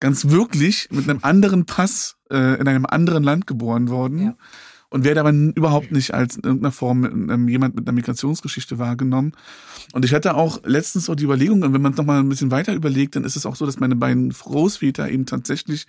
ganz 0.00 0.28
wirklich 0.30 0.88
mit 0.90 1.08
einem 1.08 1.20
anderen 1.22 1.66
Pass 1.66 2.16
äh, 2.30 2.60
in 2.60 2.66
einem 2.66 2.84
anderen 2.84 3.22
Land 3.22 3.46
geboren 3.46 3.88
worden. 3.88 4.22
Ja. 4.22 4.34
Und 4.92 5.04
werde 5.04 5.20
aber 5.20 5.30
überhaupt 5.30 5.92
nicht 5.92 6.14
als 6.14 6.34
in 6.34 6.42
irgendeiner 6.42 6.72
Form 6.72 7.04
ähm, 7.30 7.46
jemand 7.46 7.76
mit 7.76 7.86
einer 7.86 7.94
Migrationsgeschichte 7.94 8.80
wahrgenommen. 8.80 9.34
Und 9.92 10.04
ich 10.04 10.12
hatte 10.12 10.34
auch 10.34 10.64
letztens 10.64 11.04
so 11.04 11.14
die 11.14 11.22
Überlegung, 11.22 11.62
und 11.62 11.72
wenn 11.72 11.80
man 11.80 11.92
es 11.92 11.98
nochmal 11.98 12.18
ein 12.18 12.28
bisschen 12.28 12.50
weiter 12.50 12.74
überlegt, 12.74 13.14
dann 13.14 13.22
ist 13.22 13.36
es 13.36 13.46
auch 13.46 13.54
so, 13.54 13.66
dass 13.66 13.78
meine 13.78 13.94
beiden 13.94 14.30
Großväter 14.30 15.08
eben 15.08 15.26
tatsächlich 15.26 15.86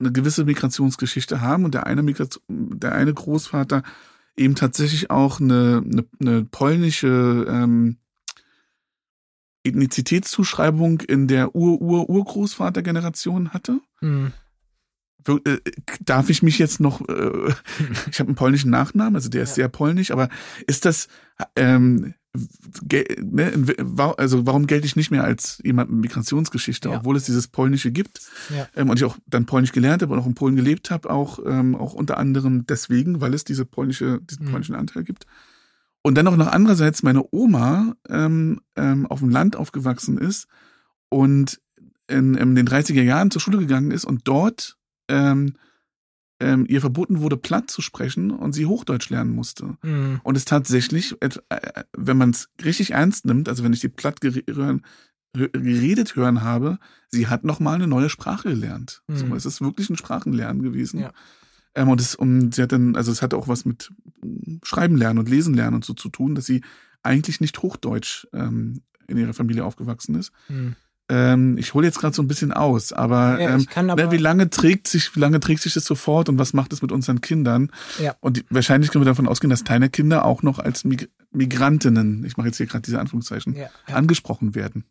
eine 0.00 0.10
gewisse 0.10 0.44
Migrationsgeschichte 0.44 1.42
haben 1.42 1.64
und 1.64 1.74
der 1.74 1.86
eine 1.86 2.02
Migration, 2.02 2.42
der 2.48 2.92
eine 2.92 3.14
Großvater 3.14 3.84
eben 4.36 4.54
tatsächlich 4.54 5.10
auch 5.10 5.40
eine, 5.40 5.82
eine, 5.84 6.04
eine 6.20 6.44
polnische 6.44 7.46
ähm, 7.48 7.98
Ethnizitätszuschreibung 9.64 11.00
in 11.00 11.26
der 11.26 11.54
Ur-Ur-Urgroßvatergeneration 11.54 13.52
hatte. 13.52 13.80
Mhm. 14.00 14.32
Darf 16.00 16.28
ich 16.28 16.42
mich 16.42 16.58
jetzt 16.58 16.80
noch, 16.80 17.00
äh, 17.08 17.54
ich 18.10 18.20
habe 18.20 18.28
einen 18.28 18.36
polnischen 18.36 18.70
Nachnamen, 18.70 19.16
also 19.16 19.30
der 19.30 19.42
ist 19.42 19.50
ja. 19.50 19.54
sehr 19.54 19.68
polnisch, 19.68 20.10
aber 20.10 20.28
ist 20.66 20.84
das, 20.84 21.08
ähm, 21.56 22.14
ne, 23.20 23.52
also 24.16 24.46
warum 24.46 24.66
gelte 24.66 24.86
ich 24.86 24.96
nicht 24.96 25.10
mehr 25.10 25.24
als 25.24 25.60
jemand 25.64 25.90
mit 25.90 26.00
Migrationsgeschichte, 26.00 26.88
ja. 26.88 26.98
obwohl 26.98 27.16
es 27.16 27.24
dieses 27.24 27.48
Polnische 27.48 27.92
gibt 27.92 28.20
ja. 28.54 28.66
ähm, 28.74 28.90
und 28.90 28.98
ich 28.98 29.04
auch 29.04 29.16
dann 29.26 29.46
Polnisch 29.46 29.72
gelernt 29.72 30.02
habe 30.02 30.12
und 30.12 30.18
auch 30.18 30.26
in 30.26 30.34
Polen 30.34 30.56
gelebt 30.56 30.90
habe, 30.90 31.10
auch 31.10 31.38
ähm, 31.46 31.76
auch 31.76 31.94
unter 31.94 32.18
anderem 32.18 32.66
deswegen, 32.66 33.20
weil 33.20 33.34
es 33.34 33.44
diese 33.44 33.64
polnische 33.64 34.20
diesen 34.22 34.46
mhm. 34.46 34.50
polnischen 34.50 34.74
Anteil 34.74 35.04
gibt. 35.04 35.26
Und 36.02 36.16
dann 36.16 36.26
auch 36.26 36.36
noch 36.36 36.48
andererseits 36.48 37.02
meine 37.02 37.24
Oma 37.30 37.94
ähm, 38.08 38.60
ähm, 38.76 39.06
auf 39.06 39.20
dem 39.20 39.30
Land 39.30 39.56
aufgewachsen 39.56 40.18
ist 40.18 40.48
und 41.08 41.60
in, 42.08 42.34
in 42.34 42.54
den 42.54 42.68
30er 42.68 43.02
Jahren 43.02 43.30
zur 43.30 43.40
Schule 43.40 43.58
gegangen 43.58 43.90
ist 43.90 44.04
und 44.04 44.22
dort 44.24 44.76
ähm, 45.08 45.54
ähm, 46.40 46.66
ihr 46.68 46.80
verboten 46.80 47.20
wurde, 47.20 47.36
platt 47.36 47.70
zu 47.70 47.80
sprechen 47.80 48.30
und 48.30 48.52
sie 48.52 48.66
Hochdeutsch 48.66 49.10
lernen 49.10 49.34
musste. 49.34 49.76
Mhm. 49.82 50.20
Und 50.22 50.36
es 50.36 50.44
tatsächlich, 50.44 51.16
äh, 51.20 51.30
wenn 51.96 52.16
man 52.16 52.30
es 52.30 52.48
richtig 52.64 52.92
ernst 52.92 53.24
nimmt, 53.24 53.48
also 53.48 53.62
wenn 53.64 53.72
ich 53.72 53.80
die 53.80 53.88
platt 53.88 54.20
geredet 54.20 54.46
hören 56.16 56.42
habe, 56.42 56.78
sie 57.08 57.28
hat 57.28 57.44
noch 57.44 57.60
mal 57.60 57.74
eine 57.74 57.86
neue 57.86 58.10
Sprache 58.10 58.50
gelernt. 58.50 59.02
Mhm. 59.08 59.16
So, 59.16 59.34
es 59.34 59.46
ist 59.46 59.60
wirklich 59.60 59.90
ein 59.90 59.96
Sprachenlernen 59.96 60.62
gewesen. 60.62 61.00
Ja. 61.00 61.12
Ähm, 61.74 61.88
und 61.88 62.00
es, 62.00 62.14
um, 62.14 62.52
sie 62.52 62.62
hat 62.62 62.72
dann, 62.72 62.96
also 62.96 63.12
es 63.12 63.22
hat 63.22 63.34
auch 63.34 63.48
was 63.48 63.64
mit 63.64 63.92
mm, 64.22 64.56
Schreiben 64.62 64.96
lernen 64.96 65.18
und 65.18 65.28
Lesen 65.28 65.54
lernen 65.54 65.76
und 65.76 65.84
so 65.84 65.94
zu 65.94 66.08
tun, 66.08 66.34
dass 66.34 66.46
sie 66.46 66.62
eigentlich 67.02 67.40
nicht 67.40 67.62
Hochdeutsch 67.62 68.26
ähm, 68.32 68.82
in 69.06 69.18
ihrer 69.18 69.34
Familie 69.34 69.64
aufgewachsen 69.64 70.14
ist. 70.14 70.32
Hm. 70.46 70.76
Ähm, 71.10 71.58
ich 71.58 71.74
hole 71.74 71.86
jetzt 71.86 71.98
gerade 71.98 72.16
so 72.16 72.22
ein 72.22 72.28
bisschen 72.28 72.50
aus, 72.52 72.94
aber, 72.94 73.38
ja, 73.38 73.56
ähm, 73.56 73.90
aber 73.90 74.10
wie 74.10 74.16
lange 74.16 74.48
trägt 74.48 74.88
sich, 74.88 75.14
wie 75.14 75.20
lange 75.20 75.38
trägt 75.38 75.60
sich 75.60 75.74
das 75.74 75.84
sofort 75.84 76.30
und 76.30 76.38
was 76.38 76.54
macht 76.54 76.72
es 76.72 76.80
mit 76.80 76.92
unseren 76.92 77.20
Kindern? 77.20 77.70
Ja. 77.98 78.16
Und 78.20 78.38
die, 78.38 78.44
wahrscheinlich 78.48 78.90
können 78.90 79.04
wir 79.04 79.10
davon 79.10 79.28
ausgehen, 79.28 79.50
dass 79.50 79.64
deine 79.64 79.90
Kinder 79.90 80.24
auch 80.24 80.42
noch 80.42 80.58
als 80.58 80.84
Mig 80.84 81.10
Migrantinnen, 81.30 82.24
ich 82.24 82.36
mache 82.36 82.46
jetzt 82.46 82.56
hier 82.56 82.66
gerade 82.66 82.82
diese 82.82 83.00
Anführungszeichen, 83.00 83.54
ja, 83.54 83.68
ja. 83.88 83.94
angesprochen 83.96 84.54
werden. 84.54 84.84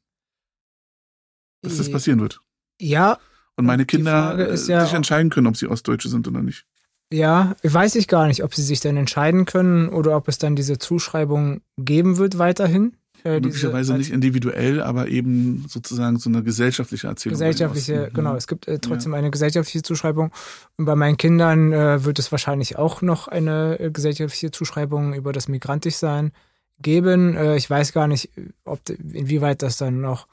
Dass 1.61 1.77
das 1.77 1.89
passieren 1.89 2.19
wird. 2.19 2.41
Ja. 2.81 3.17
Und 3.55 3.65
meine 3.65 3.85
Kinder 3.85 4.37
äh, 4.37 4.57
sich 4.57 4.93
entscheiden 4.93 5.29
können, 5.29 5.47
ob 5.47 5.55
sie 5.55 5.67
Ostdeutsche 5.67 6.09
sind 6.09 6.27
oder 6.27 6.41
nicht. 6.41 6.65
Ja, 7.13 7.55
weiß 7.63 7.95
ich 7.95 8.07
gar 8.07 8.27
nicht, 8.27 8.43
ob 8.43 8.55
sie 8.55 8.63
sich 8.63 8.79
dann 8.79 8.97
entscheiden 8.97 9.45
können 9.45 9.87
oder 9.87 10.17
ob 10.17 10.27
es 10.27 10.37
dann 10.37 10.55
diese 10.55 10.79
Zuschreibung 10.79 11.61
geben 11.77 12.17
wird 12.17 12.39
weiterhin. 12.39 12.97
Äh, 13.23 13.39
Möglicherweise 13.39 13.97
nicht 13.97 14.11
individuell, 14.11 14.81
aber 14.81 15.07
eben 15.07 15.65
sozusagen 15.69 16.17
so 16.19 16.29
eine 16.29 16.43
gesellschaftliche 16.43 17.07
Erzählung. 17.07 17.35
Gesellschaftliche, 17.35 18.09
mhm. 18.09 18.13
genau. 18.13 18.35
Es 18.35 18.47
gibt 18.47 18.67
äh, 18.67 18.79
trotzdem 18.79 19.13
ja. 19.13 19.19
eine 19.19 19.31
gesellschaftliche 19.31 19.81
Zuschreibung. 19.81 20.31
Und 20.77 20.85
bei 20.85 20.95
meinen 20.95 21.15
Kindern 21.15 21.71
äh, 21.71 22.03
wird 22.03 22.19
es 22.19 22.31
wahrscheinlich 22.31 22.77
auch 22.77 23.01
noch 23.01 23.29
eine 23.29 23.79
äh, 23.79 23.91
gesellschaftliche 23.91 24.51
Zuschreibung 24.51 25.13
über 25.13 25.31
das 25.31 25.47
Migrantischsein 25.47 26.33
geben. 26.81 27.37
Äh, 27.37 27.55
ich 27.55 27.69
weiß 27.69 27.93
gar 27.93 28.07
nicht, 28.07 28.29
ob 28.65 28.81
inwieweit 28.89 29.61
das 29.61 29.77
dann 29.77 30.01
noch 30.01 30.27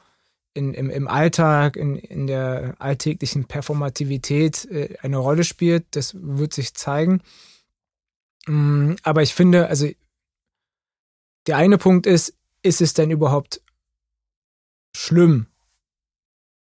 in, 0.53 0.75
im, 0.75 0.91
im 0.91 1.07
Alltag, 1.07 1.77
in, 1.77 1.97
in 1.97 2.27
der 2.27 2.75
alltäglichen 2.81 3.45
Performativität 3.45 4.65
äh, 4.71 4.97
eine 5.01 5.19
Rolle 5.19 5.45
spielt. 5.45 5.85
Das 5.93 6.17
wird 6.19 6.55
sich 6.55 6.75
zeigen. 6.75 7.23
Mm, 8.47 8.95
aber 9.05 9.23
ich 9.23 9.33
finde, 9.35 9.69
also 9.69 9.89
der 11.47 11.57
eine 11.57 11.79
Punkt 11.79 12.07
ist, 12.07 12.35
ist 12.63 12.81
es 12.81 12.95
denn 12.95 13.11
überhaupt 13.11 13.61
schlimm? 14.95 15.47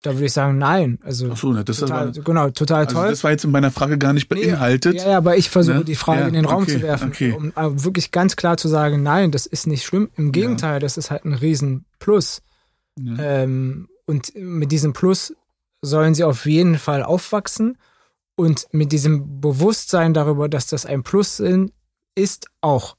Da 0.02 0.14
würde 0.14 0.26
ich 0.26 0.32
sagen, 0.32 0.58
nein. 0.58 0.98
Also 1.04 1.30
Ach 1.32 1.36
so, 1.36 1.52
ne, 1.52 1.64
das 1.64 1.78
total, 1.78 2.08
aber, 2.08 2.20
genau, 2.22 2.50
total 2.50 2.86
also 2.86 2.96
toll. 2.96 3.10
Das 3.10 3.22
war 3.22 3.30
jetzt 3.30 3.44
in 3.44 3.52
meiner 3.52 3.70
Frage 3.70 3.98
gar 3.98 4.12
nicht 4.12 4.28
beinhaltet. 4.28 4.96
Ja, 4.96 5.10
ja 5.10 5.16
aber 5.16 5.36
ich 5.36 5.48
versuche 5.48 5.78
ne? 5.78 5.84
die 5.84 5.94
Frage 5.94 6.22
ja, 6.22 6.26
in 6.26 6.34
den 6.34 6.44
Raum 6.44 6.64
okay, 6.64 6.72
zu 6.72 6.82
werfen, 6.82 7.10
okay. 7.10 7.32
um 7.32 7.52
wirklich 7.84 8.10
ganz 8.10 8.34
klar 8.34 8.56
zu 8.56 8.66
sagen, 8.66 9.04
nein, 9.04 9.30
das 9.30 9.46
ist 9.46 9.68
nicht 9.68 9.84
schlimm. 9.84 10.10
Im 10.16 10.32
Gegenteil, 10.32 10.74
ja. 10.74 10.78
das 10.80 10.96
ist 10.96 11.12
halt 11.12 11.24
ein 11.24 11.34
Riesenplus. 11.34 12.42
Ja. 12.98 13.16
Ähm, 13.18 13.88
und 14.06 14.32
mit 14.34 14.72
diesem 14.72 14.92
Plus 14.92 15.36
sollen 15.82 16.14
sie 16.14 16.24
auf 16.24 16.46
jeden 16.46 16.78
Fall 16.78 17.04
aufwachsen. 17.04 17.78
Und 18.34 18.66
mit 18.72 18.90
diesem 18.90 19.40
Bewusstsein 19.40 20.14
darüber, 20.14 20.48
dass 20.48 20.66
das 20.66 20.84
ein 20.84 21.04
Plus 21.04 21.40
ist 22.16 22.48
auch. 22.60 22.96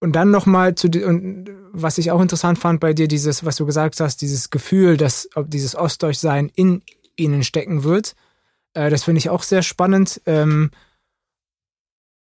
Und 0.00 0.12
dann 0.12 0.30
nochmal 0.30 0.74
zu, 0.74 0.88
und 0.88 1.50
was 1.72 1.98
ich 1.98 2.10
auch 2.10 2.20
interessant 2.20 2.58
fand 2.58 2.80
bei 2.80 2.92
dir, 2.92 3.08
dieses, 3.08 3.44
was 3.44 3.56
du 3.56 3.66
gesagt 3.66 3.98
hast, 4.00 4.20
dieses 4.20 4.50
Gefühl, 4.50 4.96
dass 4.96 5.28
ob 5.34 5.50
dieses 5.50 5.74
Ostdeutschsein 5.74 6.50
in 6.54 6.82
ihnen 7.16 7.42
stecken 7.42 7.82
wird. 7.82 8.14
Äh, 8.74 8.90
das 8.90 9.04
finde 9.04 9.18
ich 9.18 9.30
auch 9.30 9.42
sehr 9.42 9.62
spannend. 9.62 10.20
Ähm, 10.26 10.70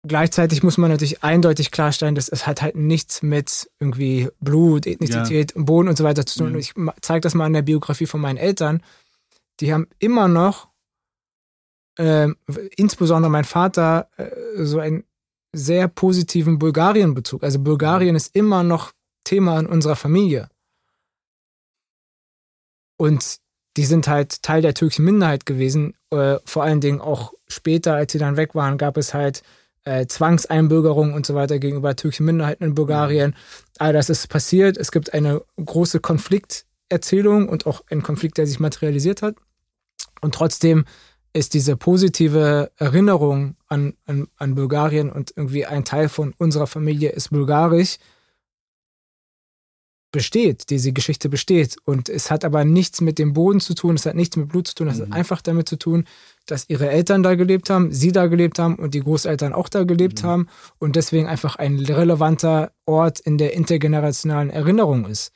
gleichzeitig 0.06 0.62
muss 0.62 0.78
man 0.78 0.92
natürlich 0.92 1.24
eindeutig 1.24 1.72
klarstellen, 1.72 2.16
dass 2.16 2.28
es 2.28 2.46
hat 2.46 2.62
halt 2.62 2.76
nichts 2.76 3.24
mit 3.24 3.70
irgendwie 3.80 4.30
Blut, 4.42 4.86
Ethnizität, 4.86 5.56
ja. 5.56 5.62
Boden 5.62 5.88
und 5.88 5.98
so 5.98 6.04
weiter 6.04 6.26
zu 6.26 6.40
tun. 6.40 6.54
Mhm. 6.54 6.60
Ich 6.60 6.74
zeige 7.02 7.22
das 7.22 7.34
mal 7.34 7.48
in 7.48 7.54
der 7.54 7.62
Biografie 7.62 8.06
von 8.06 8.20
meinen 8.20 8.38
Eltern. 8.38 8.84
Die 9.62 9.74
haben 9.74 9.88
immer 10.00 10.28
noch, 10.28 10.68
äh, 11.98 12.28
insbesondere 12.76 13.32
mein 13.32 13.46
Vater, 13.46 14.10
äh, 14.18 14.66
so 14.66 14.80
ein 14.80 15.06
sehr 15.54 15.88
positiven 15.88 16.60
Bulgarien-Bezug. 16.60 17.44
Also 17.44 17.60
Bulgarien 17.60 18.16
ist 18.16 18.36
immer 18.36 18.64
noch 18.64 18.92
Thema 19.24 19.60
in 19.60 19.68
unserer 19.68 19.96
Familie. 19.96 20.50
Und 22.98 23.38
die 23.78 23.86
sind 23.86 24.08
halt 24.08 24.44
Teil 24.44 24.62
der 24.62 24.74
türkischen 24.74 25.06
Minderheit 25.06 25.46
gewesen. 25.46 25.94
Äh, 26.12 26.38
vor 26.46 26.64
allen 26.64 26.82
Dingen 26.82 27.02
auch 27.02 27.34
später, 27.48 27.96
als 27.96 28.12
sie 28.12 28.20
dann 28.20 28.38
weg 28.38 28.56
waren, 28.56 28.78
gab 28.78 28.98
es 28.98 29.14
halt 29.14 29.44
äh, 29.86 30.06
Zwangseinbürgerung 30.06 31.14
und 31.14 31.26
so 31.26 31.36
weiter 31.36 31.60
gegenüber 31.60 31.96
türkischen 31.96 32.26
Minderheiten 32.26 32.64
in 32.64 32.76
Bulgarien. 32.76 33.36
All 33.80 33.94
das 33.94 34.10
ist 34.10 34.28
passiert. 34.28 34.78
Es 34.78 34.92
gibt 34.92 35.14
eine 35.14 35.42
große 35.64 36.00
Konflikterzählung 36.00 37.50
und 37.50 37.66
auch 37.66 37.84
einen 37.90 38.04
Konflikt, 38.04 38.38
der 38.38 38.48
sich 38.48 38.60
materialisiert 38.60 39.22
hat. 39.22 39.36
Und 40.22 40.36
trotzdem 40.36 40.86
ist 41.34 41.56
diese 41.56 41.76
positive 41.76 42.72
Erinnerung 42.78 43.56
an, 43.68 43.96
an, 44.06 44.28
an 44.38 44.56
Bulgarien 44.56 45.12
und 45.12 45.34
irgendwie 45.36 45.66
ein 45.66 45.84
Teil 45.84 46.08
von 46.08 46.34
unserer 46.38 46.68
Familie 46.68 47.10
ist 47.10 47.32
bulgarisch, 47.32 47.98
besteht, 50.12 50.70
diese 50.70 50.94
Geschichte 50.94 51.28
besteht. 51.28 51.76
Und 51.84 52.08
es 52.08 52.32
hat 52.32 52.46
aber 52.46 52.64
nichts 52.64 53.02
mit 53.02 53.18
dem 53.18 53.34
Boden 53.34 53.60
zu 53.60 53.74
tun, 53.74 53.96
es 53.96 54.06
hat 54.06 54.16
nichts 54.16 54.38
mit 54.38 54.48
Blut 54.48 54.68
zu 54.68 54.76
tun, 54.76 54.88
es 54.88 55.00
mhm. 55.00 55.06
hat 55.06 55.14
einfach 55.14 55.42
damit 55.42 55.68
zu 55.68 55.76
tun, 55.76 56.06
dass 56.46 56.70
ihre 56.70 56.90
Eltern 56.90 57.24
da 57.24 57.36
gelebt 57.36 57.70
haben, 57.70 57.92
sie 57.92 58.12
da 58.12 58.28
gelebt 58.28 58.60
haben 58.60 58.76
und 58.76 58.94
die 58.94 59.02
Großeltern 59.02 59.54
auch 59.54 59.68
da 59.68 59.84
gelebt 59.84 60.24
mhm. 60.24 60.28
haben 60.28 60.48
und 60.78 60.96
deswegen 60.96 61.28
einfach 61.28 61.58
ein 61.58 61.80
relevanter 61.80 62.72
Ort 62.86 63.20
in 63.20 63.38
der 63.38 63.54
intergenerationalen 63.54 64.52
Erinnerung 64.52 65.08
ist. 65.08 65.34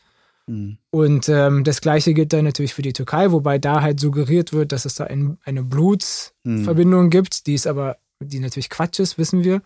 Mhm. 0.47 0.77
Und 0.89 1.29
ähm, 1.29 1.63
das 1.63 1.81
Gleiche 1.81 2.13
gilt 2.13 2.33
dann 2.33 2.45
natürlich 2.45 2.73
für 2.73 2.81
die 2.81 2.93
Türkei, 2.93 3.31
wobei 3.31 3.59
da 3.59 3.81
halt 3.81 3.99
suggeriert 3.99 4.53
wird, 4.53 4.71
dass 4.71 4.85
es 4.85 4.95
da 4.95 5.05
ein, 5.05 5.37
eine 5.43 5.63
Blutsverbindung 5.63 7.05
mhm. 7.05 7.09
gibt, 7.09 7.47
die 7.47 7.53
ist 7.53 7.67
aber, 7.67 7.97
die 8.19 8.39
natürlich 8.39 8.69
Quatsch 8.69 8.99
ist, 8.99 9.17
wissen 9.17 9.43
wir. 9.43 9.61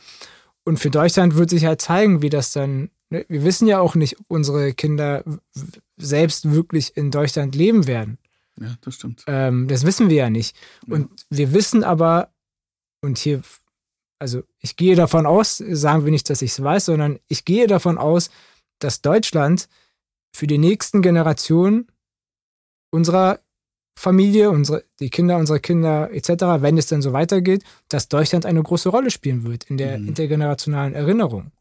Und 0.63 0.77
für 0.77 0.89
Deutschland 0.89 1.35
wird 1.35 1.49
sich 1.49 1.65
halt 1.65 1.81
zeigen, 1.81 2.21
wie 2.21 2.29
das 2.29 2.51
dann, 2.51 2.89
ne? 3.09 3.25
wir 3.29 3.43
wissen 3.43 3.67
ja 3.67 3.79
auch 3.79 3.95
nicht, 3.95 4.19
ob 4.19 4.25
unsere 4.27 4.73
Kinder 4.73 5.23
selbst 5.97 6.51
wirklich 6.51 6.97
in 6.97 7.11
Deutschland 7.11 7.55
leben 7.55 7.87
werden. 7.87 8.17
Ja, 8.59 8.75
das 8.81 8.95
stimmt. 8.95 9.23
Ähm, 9.27 9.67
das 9.67 9.85
wissen 9.85 10.09
wir 10.09 10.17
ja 10.17 10.29
nicht. 10.29 10.55
Ja. 10.87 10.95
Und 10.95 11.25
wir 11.29 11.53
wissen 11.53 11.83
aber, 11.83 12.33
und 13.01 13.17
hier, 13.17 13.41
also 14.19 14.43
ich 14.59 14.75
gehe 14.75 14.95
davon 14.95 15.25
aus, 15.25 15.57
sagen 15.57 16.05
wir 16.05 16.11
nicht, 16.11 16.29
dass 16.29 16.41
ich 16.41 16.51
es 16.51 16.61
weiß, 16.61 16.85
sondern 16.85 17.19
ich 17.27 17.45
gehe 17.45 17.67
davon 17.67 17.97
aus, 17.97 18.29
dass 18.79 19.01
Deutschland 19.01 19.67
für 20.31 20.47
die 20.47 20.57
nächsten 20.57 21.01
Generationen 21.01 21.87
unserer 22.91 23.39
Familie, 23.93 24.49
unsere, 24.49 24.83
die 24.99 25.09
Kinder 25.09 25.37
unserer 25.37 25.59
Kinder 25.59 26.09
etc., 26.11 26.29
wenn 26.61 26.77
es 26.77 26.87
denn 26.87 27.01
so 27.01 27.13
weitergeht, 27.13 27.63
dass 27.89 28.07
Deutschland 28.07 28.45
eine 28.45 28.63
große 28.63 28.89
Rolle 28.89 29.11
spielen 29.11 29.43
wird 29.43 29.65
in 29.65 29.77
der 29.77 29.99
mhm. 29.99 30.07
intergenerationalen 30.07 30.93
Erinnerung. 30.93 31.51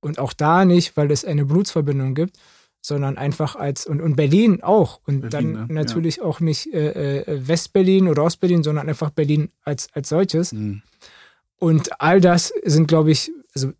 Und 0.00 0.18
auch 0.18 0.32
da 0.32 0.64
nicht, 0.64 0.96
weil 0.96 1.10
es 1.10 1.24
eine 1.24 1.44
Blutsverbindung 1.44 2.14
gibt, 2.14 2.38
sondern 2.80 3.18
einfach 3.18 3.56
als, 3.56 3.86
und, 3.86 4.00
und 4.00 4.16
Berlin 4.16 4.62
auch. 4.62 5.00
Und 5.06 5.22
Berlin, 5.22 5.54
dann 5.54 5.66
ne? 5.68 5.74
natürlich 5.74 6.16
ja. 6.18 6.24
auch 6.24 6.40
nicht 6.40 6.72
äh, 6.72 7.20
äh, 7.20 7.48
West-Berlin 7.48 8.08
oder 8.08 8.24
Ost-Berlin, 8.24 8.62
sondern 8.62 8.88
einfach 8.88 9.10
Berlin 9.10 9.50
als, 9.62 9.88
als 9.92 10.08
solches. 10.08 10.52
Mhm. 10.52 10.82
Und 11.56 12.00
all 12.00 12.20
das 12.20 12.52
sind, 12.64 12.86
glaube 12.86 13.10
ich, 13.10 13.32
also 13.54 13.72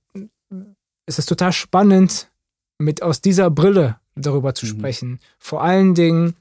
es 1.07 1.19
ist 1.19 1.27
total 1.27 1.53
spannend, 1.53 2.31
mit 2.79 3.03
aus 3.03 3.21
dieser 3.21 3.51
Brille 3.51 3.97
darüber 4.19 4.55
zu 4.55 4.67
mhm. 4.67 4.71
sprechen. 4.71 5.21
Vor 5.39 5.63
allen 5.63 5.95
Dingen 5.95 6.35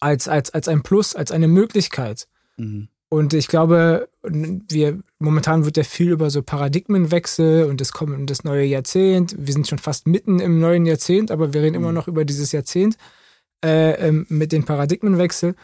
als, 0.00 0.28
als, 0.28 0.50
als 0.50 0.68
ein 0.68 0.82
Plus, 0.82 1.14
als 1.14 1.32
eine 1.32 1.48
Möglichkeit. 1.48 2.28
Mhm. 2.56 2.88
Und 3.10 3.32
ich 3.32 3.48
glaube, 3.48 4.08
wir, 4.22 4.98
momentan 5.18 5.64
wird 5.64 5.78
ja 5.78 5.82
viel 5.82 6.10
über 6.10 6.28
so 6.28 6.42
Paradigmenwechsel 6.42 7.64
und 7.64 7.80
es 7.80 7.92
kommt 7.92 8.14
in 8.14 8.26
das 8.26 8.44
neue 8.44 8.64
Jahrzehnt. 8.64 9.34
Wir 9.38 9.52
sind 9.52 9.66
schon 9.66 9.78
fast 9.78 10.06
mitten 10.06 10.40
im 10.40 10.60
neuen 10.60 10.84
Jahrzehnt, 10.84 11.30
aber 11.30 11.54
wir 11.54 11.62
reden 11.62 11.76
mhm. 11.76 11.82
immer 11.84 11.92
noch 11.92 12.06
über 12.06 12.26
dieses 12.26 12.52
Jahrzehnt 12.52 12.98
äh, 13.64 13.92
ähm, 14.08 14.26
mit 14.28 14.52
den 14.52 14.64
Paradigmenwechsel. 14.64 15.54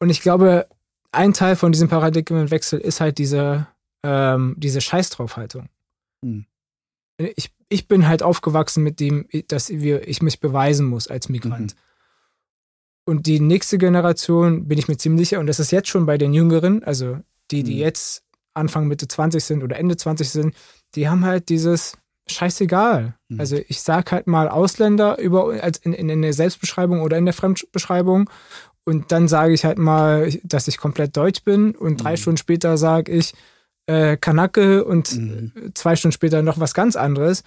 Und 0.00 0.10
ich 0.10 0.20
glaube, 0.20 0.66
ein 1.12 1.32
Teil 1.32 1.54
von 1.54 1.70
diesem 1.70 1.88
Paradigmenwechsel 1.88 2.80
ist 2.80 3.00
halt 3.00 3.18
diese, 3.18 3.68
ähm, 4.02 4.56
diese 4.58 4.80
Scheißdraufhaltung. 4.80 5.68
Mhm. 6.22 6.46
Ich, 7.36 7.50
ich 7.68 7.86
bin 7.88 8.08
halt 8.08 8.22
aufgewachsen 8.22 8.82
mit 8.82 9.00
dem, 9.00 9.26
dass 9.48 9.70
wir, 9.70 10.08
ich 10.08 10.22
mich 10.22 10.40
beweisen 10.40 10.86
muss 10.86 11.08
als 11.08 11.28
Migrant. 11.28 11.74
Mhm. 11.74 11.80
Und 13.04 13.26
die 13.26 13.40
nächste 13.40 13.78
Generation, 13.78 14.68
bin 14.68 14.78
ich 14.78 14.88
mir 14.88 14.96
ziemlich 14.96 15.28
sicher, 15.28 15.40
und 15.40 15.46
das 15.46 15.60
ist 15.60 15.72
jetzt 15.72 15.88
schon 15.88 16.06
bei 16.06 16.18
den 16.18 16.32
Jüngeren, 16.32 16.84
also 16.84 17.18
die, 17.50 17.62
die 17.62 17.74
mhm. 17.74 17.80
jetzt 17.80 18.22
Anfang 18.54 18.86
Mitte 18.86 19.08
20 19.08 19.42
sind 19.42 19.62
oder 19.62 19.76
Ende 19.78 19.96
20 19.96 20.28
sind, 20.28 20.54
die 20.94 21.08
haben 21.08 21.24
halt 21.24 21.48
dieses 21.48 21.96
scheißegal. 22.28 23.14
Mhm. 23.28 23.40
Also 23.40 23.56
ich 23.68 23.80
sag 23.82 24.12
halt 24.12 24.26
mal 24.26 24.48
Ausländer 24.48 25.18
über 25.18 25.62
als 25.62 25.78
in, 25.78 25.92
in, 25.92 26.08
in 26.08 26.22
der 26.22 26.32
Selbstbeschreibung 26.32 27.00
oder 27.02 27.18
in 27.18 27.24
der 27.24 27.34
Fremdbeschreibung 27.34 28.30
und 28.84 29.12
dann 29.12 29.28
sage 29.28 29.52
ich 29.52 29.64
halt 29.64 29.78
mal, 29.78 30.30
dass 30.44 30.68
ich 30.68 30.78
komplett 30.78 31.16
deutsch 31.16 31.42
bin 31.42 31.74
und 31.74 32.02
drei 32.02 32.12
mhm. 32.12 32.16
Stunden 32.16 32.38
später 32.38 32.76
sage 32.76 33.12
ich 33.12 33.34
äh, 33.86 34.16
Kanake 34.16 34.84
und 34.84 35.16
mhm. 35.16 35.52
zwei 35.74 35.96
Stunden 35.96 36.12
später 36.12 36.42
noch 36.42 36.60
was 36.60 36.74
ganz 36.74 36.96
anderes. 36.96 37.42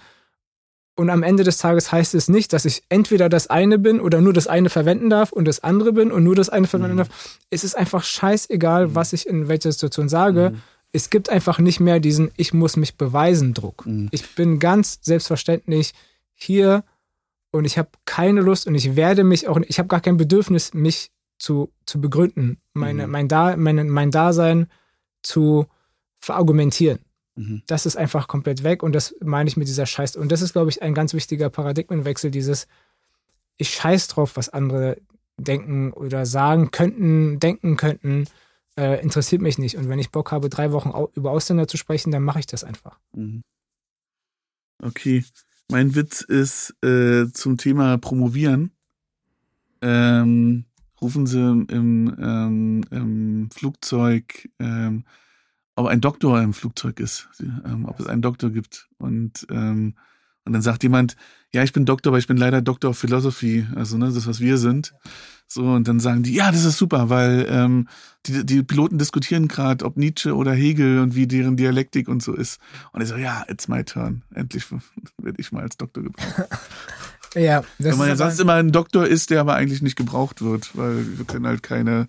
Und 0.96 1.10
am 1.10 1.24
Ende 1.24 1.42
des 1.42 1.58
Tages 1.58 1.90
heißt 1.90 2.14
es 2.14 2.28
nicht, 2.28 2.52
dass 2.52 2.64
ich 2.64 2.84
entweder 2.88 3.28
das 3.28 3.48
eine 3.48 3.78
bin 3.78 4.00
oder 4.00 4.20
nur 4.20 4.32
das 4.32 4.46
eine 4.46 4.70
verwenden 4.70 5.10
darf 5.10 5.32
und 5.32 5.46
das 5.46 5.64
andere 5.64 5.92
bin 5.92 6.12
und 6.12 6.22
nur 6.22 6.36
das 6.36 6.50
eine 6.50 6.68
verwenden 6.68 6.94
mhm. 6.94 6.98
darf. 6.98 7.38
Es 7.50 7.64
ist 7.64 7.76
einfach 7.76 8.04
scheißegal, 8.04 8.88
mhm. 8.88 8.94
was 8.94 9.12
ich 9.12 9.26
in 9.26 9.48
welcher 9.48 9.72
Situation 9.72 10.08
sage. 10.08 10.50
Mhm. 10.50 10.60
Es 10.92 11.10
gibt 11.10 11.30
einfach 11.30 11.58
nicht 11.58 11.80
mehr 11.80 11.98
diesen 11.98 12.30
Ich 12.36 12.54
muss 12.54 12.76
mich 12.76 12.96
beweisen 12.96 13.54
Druck. 13.54 13.84
Mhm. 13.86 14.08
Ich 14.12 14.36
bin 14.36 14.60
ganz 14.60 15.00
selbstverständlich 15.02 15.94
hier 16.32 16.84
und 17.50 17.64
ich 17.64 17.76
habe 17.76 17.88
keine 18.04 18.40
Lust 18.40 18.68
und 18.68 18.76
ich 18.76 18.94
werde 18.94 19.24
mich 19.24 19.48
auch, 19.48 19.58
ich 19.66 19.78
habe 19.78 19.88
gar 19.88 20.00
kein 20.00 20.16
Bedürfnis, 20.16 20.74
mich 20.74 21.10
zu, 21.38 21.72
zu 21.86 22.00
begründen, 22.00 22.58
meine, 22.72 23.06
mhm. 23.06 23.12
mein, 23.12 23.28
da, 23.28 23.56
meine, 23.56 23.82
mein 23.84 24.12
Dasein 24.12 24.68
zu 25.22 25.66
verargumentieren. 26.24 26.98
Mhm. 27.36 27.62
Das 27.66 27.86
ist 27.86 27.96
einfach 27.96 28.28
komplett 28.28 28.62
weg 28.62 28.82
und 28.82 28.94
das 28.94 29.14
meine 29.22 29.48
ich 29.48 29.56
mit 29.56 29.68
dieser 29.68 29.86
Scheiß. 29.86 30.16
Und 30.16 30.32
das 30.32 30.42
ist, 30.42 30.52
glaube 30.52 30.70
ich, 30.70 30.82
ein 30.82 30.94
ganz 30.94 31.14
wichtiger 31.14 31.50
Paradigmenwechsel, 31.50 32.30
dieses 32.30 32.66
ich 33.56 33.70
scheiß 33.70 34.08
drauf, 34.08 34.36
was 34.36 34.48
andere 34.48 34.98
denken 35.36 35.92
oder 35.92 36.26
sagen 36.26 36.70
könnten, 36.70 37.38
denken 37.40 37.76
könnten, 37.76 38.26
äh, 38.76 39.00
interessiert 39.02 39.42
mich 39.42 39.58
nicht. 39.58 39.76
Und 39.76 39.88
wenn 39.88 39.98
ich 39.98 40.10
Bock 40.10 40.32
habe, 40.32 40.48
drei 40.48 40.72
Wochen 40.72 40.90
au 40.90 41.10
über 41.14 41.30
Ausländer 41.30 41.68
zu 41.68 41.76
sprechen, 41.76 42.10
dann 42.10 42.22
mache 42.22 42.40
ich 42.40 42.46
das 42.46 42.64
einfach. 42.64 42.98
Mhm. 43.14 43.42
Okay. 44.82 45.24
Mein 45.70 45.94
Witz 45.94 46.20
ist 46.20 46.74
äh, 46.84 47.26
zum 47.32 47.56
Thema 47.56 47.96
Promovieren. 47.98 48.72
Ähm, 49.80 50.64
rufen 51.00 51.26
Sie 51.26 51.40
im, 51.40 52.16
ähm, 52.20 52.84
im 52.90 53.50
Flugzeug 53.50 54.48
ähm, 54.58 55.04
ob 55.76 55.86
ein 55.86 56.00
Doktor 56.00 56.40
im 56.40 56.54
Flugzeug 56.54 57.00
ist, 57.00 57.28
ähm, 57.40 57.86
ob 57.86 57.98
es 58.00 58.06
einen 58.06 58.22
Doktor 58.22 58.50
gibt. 58.50 58.88
Und, 58.98 59.46
ähm, 59.50 59.94
und 60.44 60.52
dann 60.52 60.62
sagt 60.62 60.82
jemand, 60.82 61.16
ja, 61.52 61.62
ich 61.62 61.72
bin 61.72 61.86
Doktor, 61.86 62.10
aber 62.10 62.18
ich 62.18 62.26
bin 62.26 62.36
leider 62.36 62.62
Doktor 62.62 62.90
of 62.90 62.98
Philosophy, 62.98 63.66
also 63.74 63.96
ne, 63.96 64.12
das, 64.12 64.26
was 64.26 64.40
wir 64.40 64.58
sind. 64.58 64.94
So, 65.46 65.62
und 65.64 65.86
dann 65.88 66.00
sagen 66.00 66.22
die, 66.22 66.34
ja, 66.34 66.50
das 66.50 66.64
ist 66.64 66.78
super, 66.78 67.10
weil 67.10 67.46
ähm, 67.48 67.88
die, 68.26 68.44
die 68.44 68.62
Piloten 68.62 68.98
diskutieren 68.98 69.48
gerade, 69.48 69.84
ob 69.84 69.96
Nietzsche 69.96 70.34
oder 70.34 70.52
Hegel 70.52 71.00
und 71.00 71.14
wie 71.14 71.26
deren 71.26 71.56
Dialektik 71.56 72.08
und 72.08 72.22
so 72.22 72.34
ist. 72.34 72.58
Und 72.92 73.02
ich 73.02 73.08
so, 73.08 73.16
ja, 73.16 73.44
it's 73.48 73.68
my 73.68 73.84
turn. 73.84 74.22
Endlich 74.34 74.64
werde 75.18 75.40
ich 75.40 75.52
mal 75.52 75.62
als 75.62 75.76
Doktor 75.76 76.02
gebraucht. 76.02 76.48
ja, 77.34 77.60
das 77.78 77.92
Wenn 77.92 77.98
man 77.98 78.08
ja 78.08 78.16
sonst 78.16 78.40
immer 78.40 78.54
ein 78.54 78.72
Doktor 78.72 79.06
ist, 79.06 79.30
der 79.30 79.40
aber 79.40 79.54
eigentlich 79.54 79.82
nicht 79.82 79.96
gebraucht 79.96 80.42
wird, 80.42 80.76
weil 80.76 81.18
wir 81.18 81.24
können 81.24 81.46
halt 81.46 81.62
keine 81.62 82.08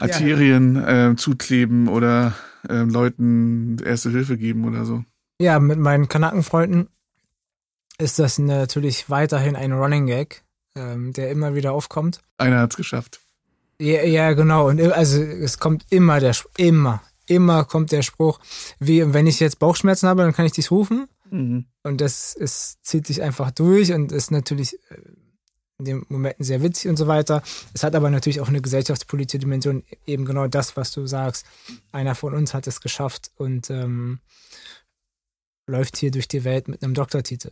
Arterien 0.00 0.76
äh, 0.76 1.14
zukleben 1.16 1.88
oder 1.88 2.34
äh, 2.68 2.82
Leuten 2.82 3.78
erste 3.84 4.10
Hilfe 4.10 4.36
geben 4.36 4.64
oder 4.64 4.84
so. 4.84 5.04
Ja, 5.40 5.60
mit 5.60 5.78
meinen 5.78 6.08
Kanakenfreunden 6.08 6.88
ist 7.98 8.18
das 8.18 8.38
natürlich 8.38 9.10
weiterhin 9.10 9.56
ein 9.56 9.72
Running 9.72 10.06
Gag, 10.06 10.42
ähm, 10.74 11.12
der 11.12 11.30
immer 11.30 11.54
wieder 11.54 11.72
aufkommt. 11.72 12.20
Einer 12.38 12.60
hat's 12.60 12.76
geschafft. 12.76 13.20
Ja, 13.78 14.02
ja, 14.04 14.32
genau. 14.32 14.68
Und 14.68 14.80
also 14.80 15.20
es 15.20 15.58
kommt 15.58 15.84
immer 15.90 16.20
der 16.20 16.34
immer, 16.56 17.02
immer 17.26 17.64
kommt 17.64 17.92
der 17.92 18.02
Spruch, 18.02 18.40
wie 18.78 19.12
wenn 19.12 19.26
ich 19.26 19.40
jetzt 19.40 19.58
Bauchschmerzen 19.58 20.08
habe, 20.08 20.22
dann 20.22 20.32
kann 20.32 20.46
ich 20.46 20.52
dich 20.52 20.70
rufen. 20.70 21.06
Mhm. 21.30 21.66
Und 21.82 22.00
das 22.00 22.34
ist, 22.34 22.84
zieht 22.84 23.06
sich 23.06 23.22
einfach 23.22 23.50
durch 23.50 23.92
und 23.92 24.12
ist 24.12 24.30
natürlich 24.30 24.74
äh, 24.90 24.96
in 25.78 25.84
den 25.84 26.06
Momenten 26.08 26.44
sehr 26.44 26.62
witzig 26.62 26.88
und 26.88 26.96
so 26.96 27.06
weiter. 27.06 27.42
Es 27.74 27.82
hat 27.82 27.94
aber 27.94 28.10
natürlich 28.10 28.40
auch 28.40 28.48
eine 28.48 28.62
gesellschaftspolitische 28.62 29.38
Dimension, 29.38 29.82
eben 30.06 30.24
genau 30.24 30.46
das, 30.48 30.76
was 30.76 30.90
du 30.92 31.06
sagst. 31.06 31.46
Einer 31.92 32.14
von 32.14 32.34
uns 32.34 32.54
hat 32.54 32.66
es 32.66 32.80
geschafft 32.80 33.30
und 33.36 33.70
ähm, 33.70 34.20
läuft 35.66 35.96
hier 35.96 36.10
durch 36.10 36.28
die 36.28 36.44
Welt 36.44 36.68
mit 36.68 36.82
einem 36.82 36.94
Doktortitel. 36.94 37.50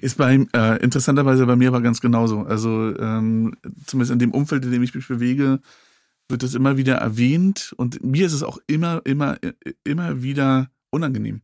Ist 0.00 0.18
bei 0.18 0.46
äh, 0.52 0.82
interessanterweise 0.82 1.46
bei 1.46 1.56
mir 1.56 1.68
aber 1.68 1.80
ganz 1.80 2.00
genauso. 2.00 2.42
Also 2.42 2.96
ähm, 2.96 3.56
zumindest 3.86 4.12
in 4.12 4.20
dem 4.20 4.30
Umfeld, 4.30 4.64
in 4.64 4.70
dem 4.70 4.82
ich 4.84 4.94
mich 4.94 5.08
bewege, 5.08 5.60
wird 6.28 6.42
das 6.44 6.54
immer 6.54 6.76
wieder 6.76 6.94
erwähnt 6.94 7.74
und 7.76 8.02
mir 8.04 8.26
ist 8.26 8.32
es 8.32 8.44
auch 8.44 8.58
immer, 8.66 9.02
immer, 9.04 9.36
immer 9.82 10.22
wieder 10.22 10.70
unangenehm. 10.90 11.42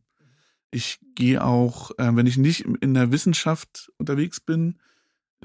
Ich 0.71 0.99
gehe 1.15 1.43
auch, 1.43 1.91
äh, 1.97 2.15
wenn 2.15 2.25
ich 2.25 2.37
nicht 2.37 2.61
in 2.61 2.93
der 2.93 3.11
Wissenschaft 3.11 3.91
unterwegs 3.97 4.39
bin, 4.39 4.77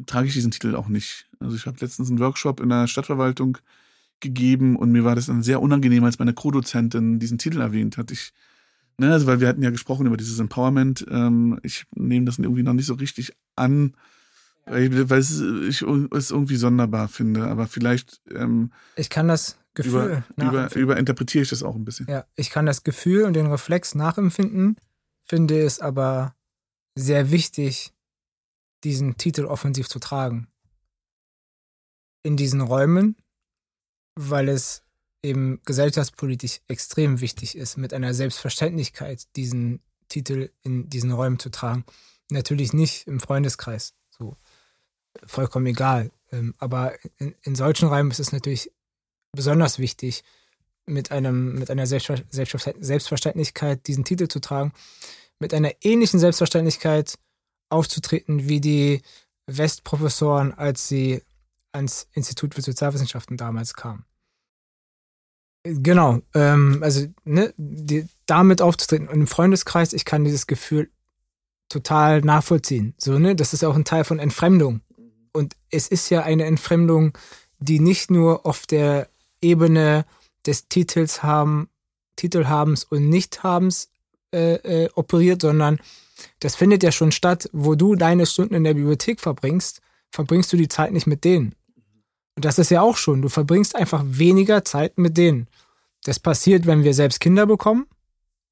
trage 0.07 0.29
ich 0.29 0.35
diesen 0.35 0.51
Titel 0.51 0.75
auch 0.75 0.89
nicht. 0.89 1.29
Also 1.41 1.57
ich 1.57 1.67
habe 1.67 1.79
letztens 1.81 2.11
einen 2.11 2.21
Workshop 2.21 2.61
in 2.61 2.69
der 2.69 2.87
Stadtverwaltung 2.87 3.59
gegeben 4.21 4.77
und 4.77 4.93
mir 4.93 5.05
war 5.05 5.15
das 5.15 5.27
dann 5.27 5.43
sehr 5.43 5.61
unangenehm, 5.61 6.05
als 6.05 6.19
meine 6.19 6.35
Co-Dozentin 6.35 7.19
diesen 7.19 7.39
Titel 7.39 7.61
erwähnt 7.61 7.99
hat. 7.99 8.11
Ich, 8.11 8.33
ne, 8.99 9.13
also 9.13 9.27
weil 9.27 9.41
wir 9.41 9.49
hatten 9.49 9.63
ja 9.63 9.71
gesprochen 9.71 10.07
über 10.07 10.17
dieses 10.17 10.39
Empowerment. 10.39 11.07
Ähm, 11.11 11.59
ich 11.63 11.85
nehme 11.95 12.27
das 12.27 12.39
irgendwie 12.39 12.63
noch 12.63 12.73
nicht 12.73 12.87
so 12.87 12.95
richtig 12.95 13.33
an, 13.57 13.95
weil 14.65 14.93
ich, 14.93 15.11
weil 15.11 15.19
es, 15.19 15.41
ich 15.41 15.83
es 15.83 16.31
irgendwie 16.31 16.57
sonderbar 16.57 17.09
finde. 17.09 17.47
Aber 17.47 17.67
vielleicht 17.67 18.21
ähm, 18.31 18.73
ich 18.97 19.11
kann 19.11 19.29
das 19.29 19.59
Gefühl 19.75 20.25
über, 20.37 20.49
über, 20.49 20.77
überinterpretiere 20.77 21.43
ich 21.43 21.51
das 21.51 21.63
auch 21.63 21.75
ein 21.75 21.85
bisschen. 21.85 22.07
Ja, 22.09 22.25
ich 22.37 22.51
kann 22.51 22.65
das 22.65 22.85
Gefühl 22.85 23.25
und 23.25 23.35
den 23.35 23.47
Reflex 23.47 23.95
nachempfinden 23.95 24.77
finde 25.27 25.61
es 25.63 25.81
aber 25.81 26.35
sehr 26.95 27.31
wichtig, 27.31 27.93
diesen 28.85 29.17
Titel 29.17 29.45
offensiv 29.45 29.89
zu 29.89 29.99
tragen. 29.99 30.49
In 32.23 32.37
diesen 32.37 32.61
Räumen, 32.61 33.17
weil 34.15 34.49
es 34.49 34.83
eben 35.23 35.61
gesellschaftspolitisch 35.65 36.61
extrem 36.69 37.21
wichtig 37.21 37.57
ist, 37.57 37.77
mit 37.77 37.93
einer 37.93 38.15
Selbstverständlichkeit 38.15 39.27
diesen 39.37 39.83
Titel 40.09 40.51
in 40.63 40.89
diesen 40.89 41.11
Räumen 41.13 41.39
zu 41.39 41.51
tragen. 41.51 41.85
Natürlich 42.31 42.73
nicht 42.73 43.07
im 43.07 43.21
Freundeskreis, 43.21 43.95
so 44.11 44.37
vollkommen 45.27 45.67
egal. 45.67 46.11
Ähm, 46.31 46.55
aber 46.59 46.95
in, 47.19 47.35
in 47.43 47.55
solchen 47.55 47.89
Räumen 47.89 48.11
ist 48.11 48.21
es 48.21 48.33
natürlich 48.33 48.73
besonders 49.33 49.79
wichtig, 49.79 50.25
mit, 50.87 51.13
einem, 51.13 51.59
mit 51.59 51.71
einer 51.71 51.87
Selbstverständlichkeit 51.87 53.87
diesen 53.87 54.05
Titel 54.05 54.29
zu 54.29 54.41
tragen, 54.41 54.73
mit 55.39 55.53
einer 55.53 55.73
ähnlichen 55.83 56.19
Selbstverständlichkeit 56.19 57.19
aufzutreten 57.69 58.49
wie 58.49 58.61
die 58.61 59.03
Westprofessoren, 59.47 60.55
als 60.55 60.89
sie 60.89 61.23
ans 61.73 62.09
Institut 62.13 62.55
für 62.55 62.63
Sozialwissenschaften 62.63 63.37
damals 63.37 63.75
kamen. 63.75 64.05
Genau, 65.65 66.21
ähm, 66.35 66.81
also 66.83 67.07
ne, 67.25 67.53
die, 67.57 68.07
damit 68.27 68.63
aufzutreten 68.63 69.09
und 69.09 69.21
im 69.21 69.27
Freundeskreis, 69.27 69.93
ich 69.93 70.05
kann 70.05 70.25
dieses 70.25 70.47
Gefühl 70.47 70.91
total 71.69 72.21
nachvollziehen. 72.21 72.95
So, 72.99 73.19
ne, 73.19 73.35
das 73.35 73.53
ist 73.53 73.65
auch 73.65 73.75
ein 73.75 73.85
Teil 73.85 74.05
von 74.05 74.21
Entfremdung. 74.21 74.81
Und 75.33 75.57
es 75.71 75.89
ist 75.89 76.09
ja 76.09 76.23
eine 76.23 76.45
Entfremdung, 76.45 77.19
die 77.59 77.81
nicht 77.81 78.11
nur 78.11 78.47
auf 78.47 78.67
der 78.67 79.09
Ebene 79.43 80.07
des 80.47 80.69
Titels 80.69 81.23
haben, 81.23 81.69
Titelhabens 82.17 82.85
und 82.85 83.09
Nichthabens 83.09 83.91
äh, 84.33 84.55
äh, 84.85 84.89
operiert, 84.95 85.43
sondern 85.43 85.79
das 86.41 86.57
findet 86.57 86.83
ja 86.83 86.93
schon 86.93 87.13
statt, 87.13 87.49
wo 87.53 87.75
du 87.75 87.95
deine 87.95 88.27
Stunden 88.27 88.55
in 88.55 88.65
der 88.65 88.75
Bibliothek 88.75 89.21
verbringst, 89.21 89.81
verbringst 90.11 90.53
du 90.53 90.57
die 90.57 90.69
Zeit 90.69 90.93
nicht 90.93 91.07
mit 91.07 91.25
denen. 91.25 91.55
Und 92.37 92.45
das 92.45 92.59
ist 92.59 92.71
ja 92.71 92.83
auch 92.83 92.97
schon, 92.97 93.23
du 93.23 93.29
verbringst 93.29 93.77
einfach 93.77 94.03
weniger 94.07 94.65
Zeit 94.65 94.99
mit 94.99 95.17
denen. 95.17 95.49
Das 96.05 96.21
passiert, 96.21 96.67
wenn 96.67 96.85
wir 96.85 96.95
selbst 96.95 97.21
Kinder 97.21 97.47
bekommen 97.47 97.87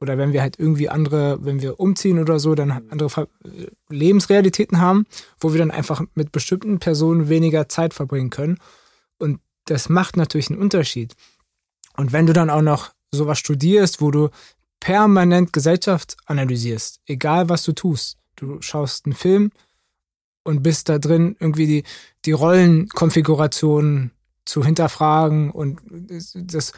oder 0.01 0.19
wenn 0.19 0.33
wir 0.33 0.43
halt 0.43 0.59
irgendwie 0.59 0.89
andere, 0.89 1.45
wenn 1.45 1.61
wir 1.61 1.79
umziehen 1.79 2.19
oder 2.19 2.39
so, 2.39 2.55
dann 2.55 2.71
andere 2.91 3.29
Lebensrealitäten 3.89 4.81
haben, 4.81 5.07
wo 5.39 5.53
wir 5.53 5.59
dann 5.59 5.71
einfach 5.71 6.03
mit 6.15 6.33
bestimmten 6.33 6.79
Personen 6.79 7.29
weniger 7.29 7.69
Zeit 7.69 7.95
verbringen 7.95 8.31
können. 8.31 8.59
Und 9.19 9.41
das 9.67 9.89
macht 9.89 10.17
natürlich 10.17 10.51
einen 10.51 10.61
Unterschied. 10.61 11.15
Und 11.97 12.13
wenn 12.13 12.27
du 12.27 12.33
dann 12.33 12.51
auch 12.51 12.63
noch 12.63 12.93
sowas 13.11 13.39
studierst, 13.39 14.01
wo 14.01 14.11
du 14.11 14.31
permanent 14.81 15.53
Gesellschaft 15.53 16.17
analysierst, 16.27 17.01
egal 17.07 17.49
was 17.49 17.63
du 17.63 17.73
tust, 17.73 18.19
du 18.37 18.61
schaust 18.61 19.07
einen 19.07 19.15
Film 19.15 19.51
und 20.43 20.63
bist 20.63 20.89
da 20.89 20.99
drin, 20.99 21.37
irgendwie 21.39 21.67
die, 21.67 21.85
die 22.25 22.33
Rollenkonfiguration 22.33 24.11
zu 24.45 24.65
hinterfragen 24.65 25.51
und 25.51 25.81
das 26.35 26.73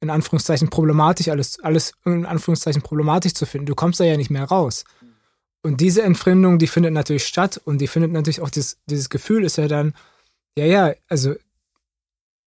in 0.00 0.08
Anführungszeichen 0.08 0.70
problematisch, 0.70 1.28
alles, 1.28 1.60
alles 1.60 1.92
in 2.06 2.24
Anführungszeichen 2.24 2.80
problematisch 2.80 3.34
zu 3.34 3.44
finden. 3.44 3.66
Du 3.66 3.74
kommst 3.74 4.00
da 4.00 4.04
ja 4.04 4.16
nicht 4.16 4.30
mehr 4.30 4.44
raus. 4.44 4.84
Und 5.62 5.82
diese 5.82 6.02
Entfremdung, 6.02 6.58
die 6.58 6.66
findet 6.66 6.94
natürlich 6.94 7.26
statt 7.26 7.60
und 7.62 7.78
die 7.78 7.86
findet 7.86 8.12
natürlich 8.12 8.40
auch 8.40 8.48
dieses, 8.48 8.78
dieses 8.86 9.10
Gefühl 9.10 9.44
ist 9.44 9.58
ja 9.58 9.68
dann, 9.68 9.92
ja, 10.56 10.64
ja, 10.64 10.94
also 11.08 11.34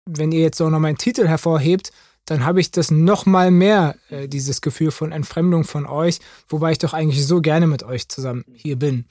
wenn 0.05 0.31
ihr 0.31 0.41
jetzt 0.41 0.59
auch 0.61 0.71
noch 0.71 0.79
meinen 0.79 0.97
Titel 0.97 1.27
hervorhebt, 1.27 1.91
dann 2.25 2.45
habe 2.45 2.61
ich 2.61 2.71
das 2.71 2.91
noch 2.91 3.25
mal 3.25 3.51
mehr, 3.51 3.95
äh, 4.09 4.27
dieses 4.27 4.61
Gefühl 4.61 4.91
von 4.91 5.11
Entfremdung 5.11 5.63
von 5.63 5.85
euch, 5.85 6.19
wobei 6.47 6.71
ich 6.71 6.77
doch 6.77 6.93
eigentlich 6.93 7.25
so 7.25 7.41
gerne 7.41 7.67
mit 7.67 7.83
euch 7.83 8.07
zusammen 8.07 8.45
hier 8.53 8.77
bin. 8.77 9.05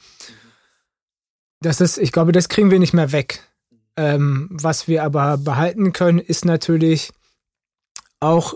Das 1.60 1.80
ist, 1.80 1.98
ich 1.98 2.12
glaube, 2.12 2.32
das 2.32 2.48
kriegen 2.48 2.70
wir 2.70 2.78
nicht 2.78 2.94
mehr 2.94 3.12
weg. 3.12 3.40
Ähm, 3.96 4.48
was 4.50 4.88
wir 4.88 5.04
aber 5.04 5.36
behalten 5.36 5.92
können, 5.92 6.18
ist 6.18 6.44
natürlich 6.44 7.12
auch 8.20 8.54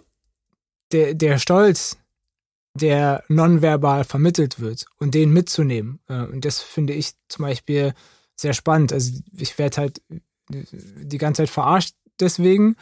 der, 0.92 1.14
der 1.14 1.38
Stolz, 1.38 1.99
der 2.75 3.25
nonverbal 3.29 4.05
vermittelt 4.05 4.61
wird 4.61 4.87
und 4.99 5.14
den 5.14 5.33
mitzunehmen. 5.33 6.01
Äh, 6.09 6.23
und 6.23 6.45
das 6.45 6.61
finde 6.61 6.95
ich 6.95 7.12
zum 7.29 7.45
Beispiel 7.45 7.95
sehr 8.35 8.55
spannend. 8.55 8.92
Also 8.92 9.21
ich 9.37 9.59
werde 9.59 9.77
halt 9.79 10.03
die 10.49 11.19
ganze 11.19 11.42
Zeit 11.42 11.51
verarscht 11.51 11.95
deswegen. 12.21 12.77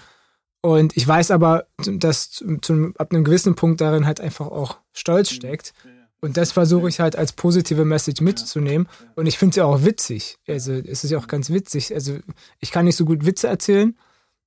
Und 0.64 0.96
ich 0.96 1.06
weiß 1.06 1.30
aber, 1.30 1.66
dass 1.76 2.30
zu, 2.30 2.56
zu, 2.56 2.94
ab 2.96 3.12
einem 3.12 3.22
gewissen 3.22 3.54
Punkt 3.54 3.82
darin 3.82 4.06
halt 4.06 4.18
einfach 4.18 4.46
auch 4.46 4.78
Stolz 4.94 5.30
mhm. 5.30 5.34
steckt. 5.34 5.74
Und 6.22 6.38
das 6.38 6.52
versuche 6.52 6.88
ich 6.88 7.00
halt 7.00 7.16
als 7.16 7.32
positive 7.32 7.84
Message 7.84 8.22
mitzunehmen. 8.22 8.88
Und 9.14 9.26
ich 9.26 9.36
finde 9.36 9.50
es 9.50 9.56
ja 9.56 9.66
auch 9.66 9.84
witzig. 9.84 10.38
Also 10.48 10.72
es 10.72 11.04
ist 11.04 11.10
ja 11.10 11.18
auch 11.18 11.26
ganz 11.26 11.50
witzig. 11.50 11.92
Also 11.92 12.16
ich 12.60 12.70
kann 12.70 12.86
nicht 12.86 12.96
so 12.96 13.04
gut 13.04 13.26
Witze 13.26 13.46
erzählen, 13.46 13.94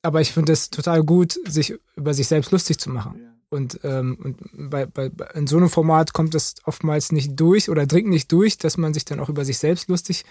aber 0.02 0.20
ich 0.20 0.32
finde 0.32 0.54
es 0.54 0.72
total 0.72 1.04
gut, 1.04 1.38
sich 1.48 1.76
über 1.96 2.16
sich 2.16 2.28
selbst 2.28 2.50
lustig 2.50 2.80
zu 2.80 2.90
machen. 2.90 3.22
Und, 3.50 3.80
ähm, 3.84 4.18
und 4.24 4.72
bei, 4.72 4.88
bei, 4.88 5.12
in 5.36 5.46
so 5.46 5.58
einem 5.58 5.70
Format 5.70 6.14
kommt 6.14 6.34
das 6.34 6.56
oftmals 6.64 7.12
nicht 7.12 7.40
durch 7.40 7.70
oder 7.70 7.86
dringt 7.86 8.10
nicht 8.10 8.32
durch, 8.32 8.58
dass 8.58 8.78
man 8.78 8.96
sich 8.96 9.06
dann 9.06 9.20
auch 9.20 9.30
über 9.30 9.46
sich 9.46 9.60
selbst 9.60 9.88
lustig 9.88 10.26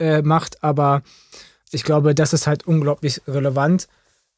äh, 0.00 0.22
macht. 0.22 0.64
Aber 0.64 1.04
ich 1.70 1.84
glaube, 1.84 2.16
das 2.16 2.32
ist 2.32 2.48
halt 2.48 2.66
unglaublich 2.66 3.22
relevant, 3.28 3.86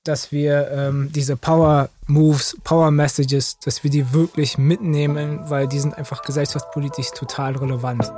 dass 0.05 0.33
wir 0.33 0.71
ähm, 0.71 1.11
diese 1.13 1.37
Power 1.37 1.89
Moves, 2.07 2.57
Power 2.65 2.91
Messages, 2.91 3.59
dass 3.61 3.85
wir 3.85 3.91
die 3.91 4.13
wirklich 4.13 4.59
mitnehmen, 4.59 5.41
weil 5.49 5.69
die 5.69 5.79
sind 5.79 5.97
einfach 5.97 6.23
gesellschaftspolitisch 6.23 7.11
total 7.13 7.57
relevant. 7.57 8.13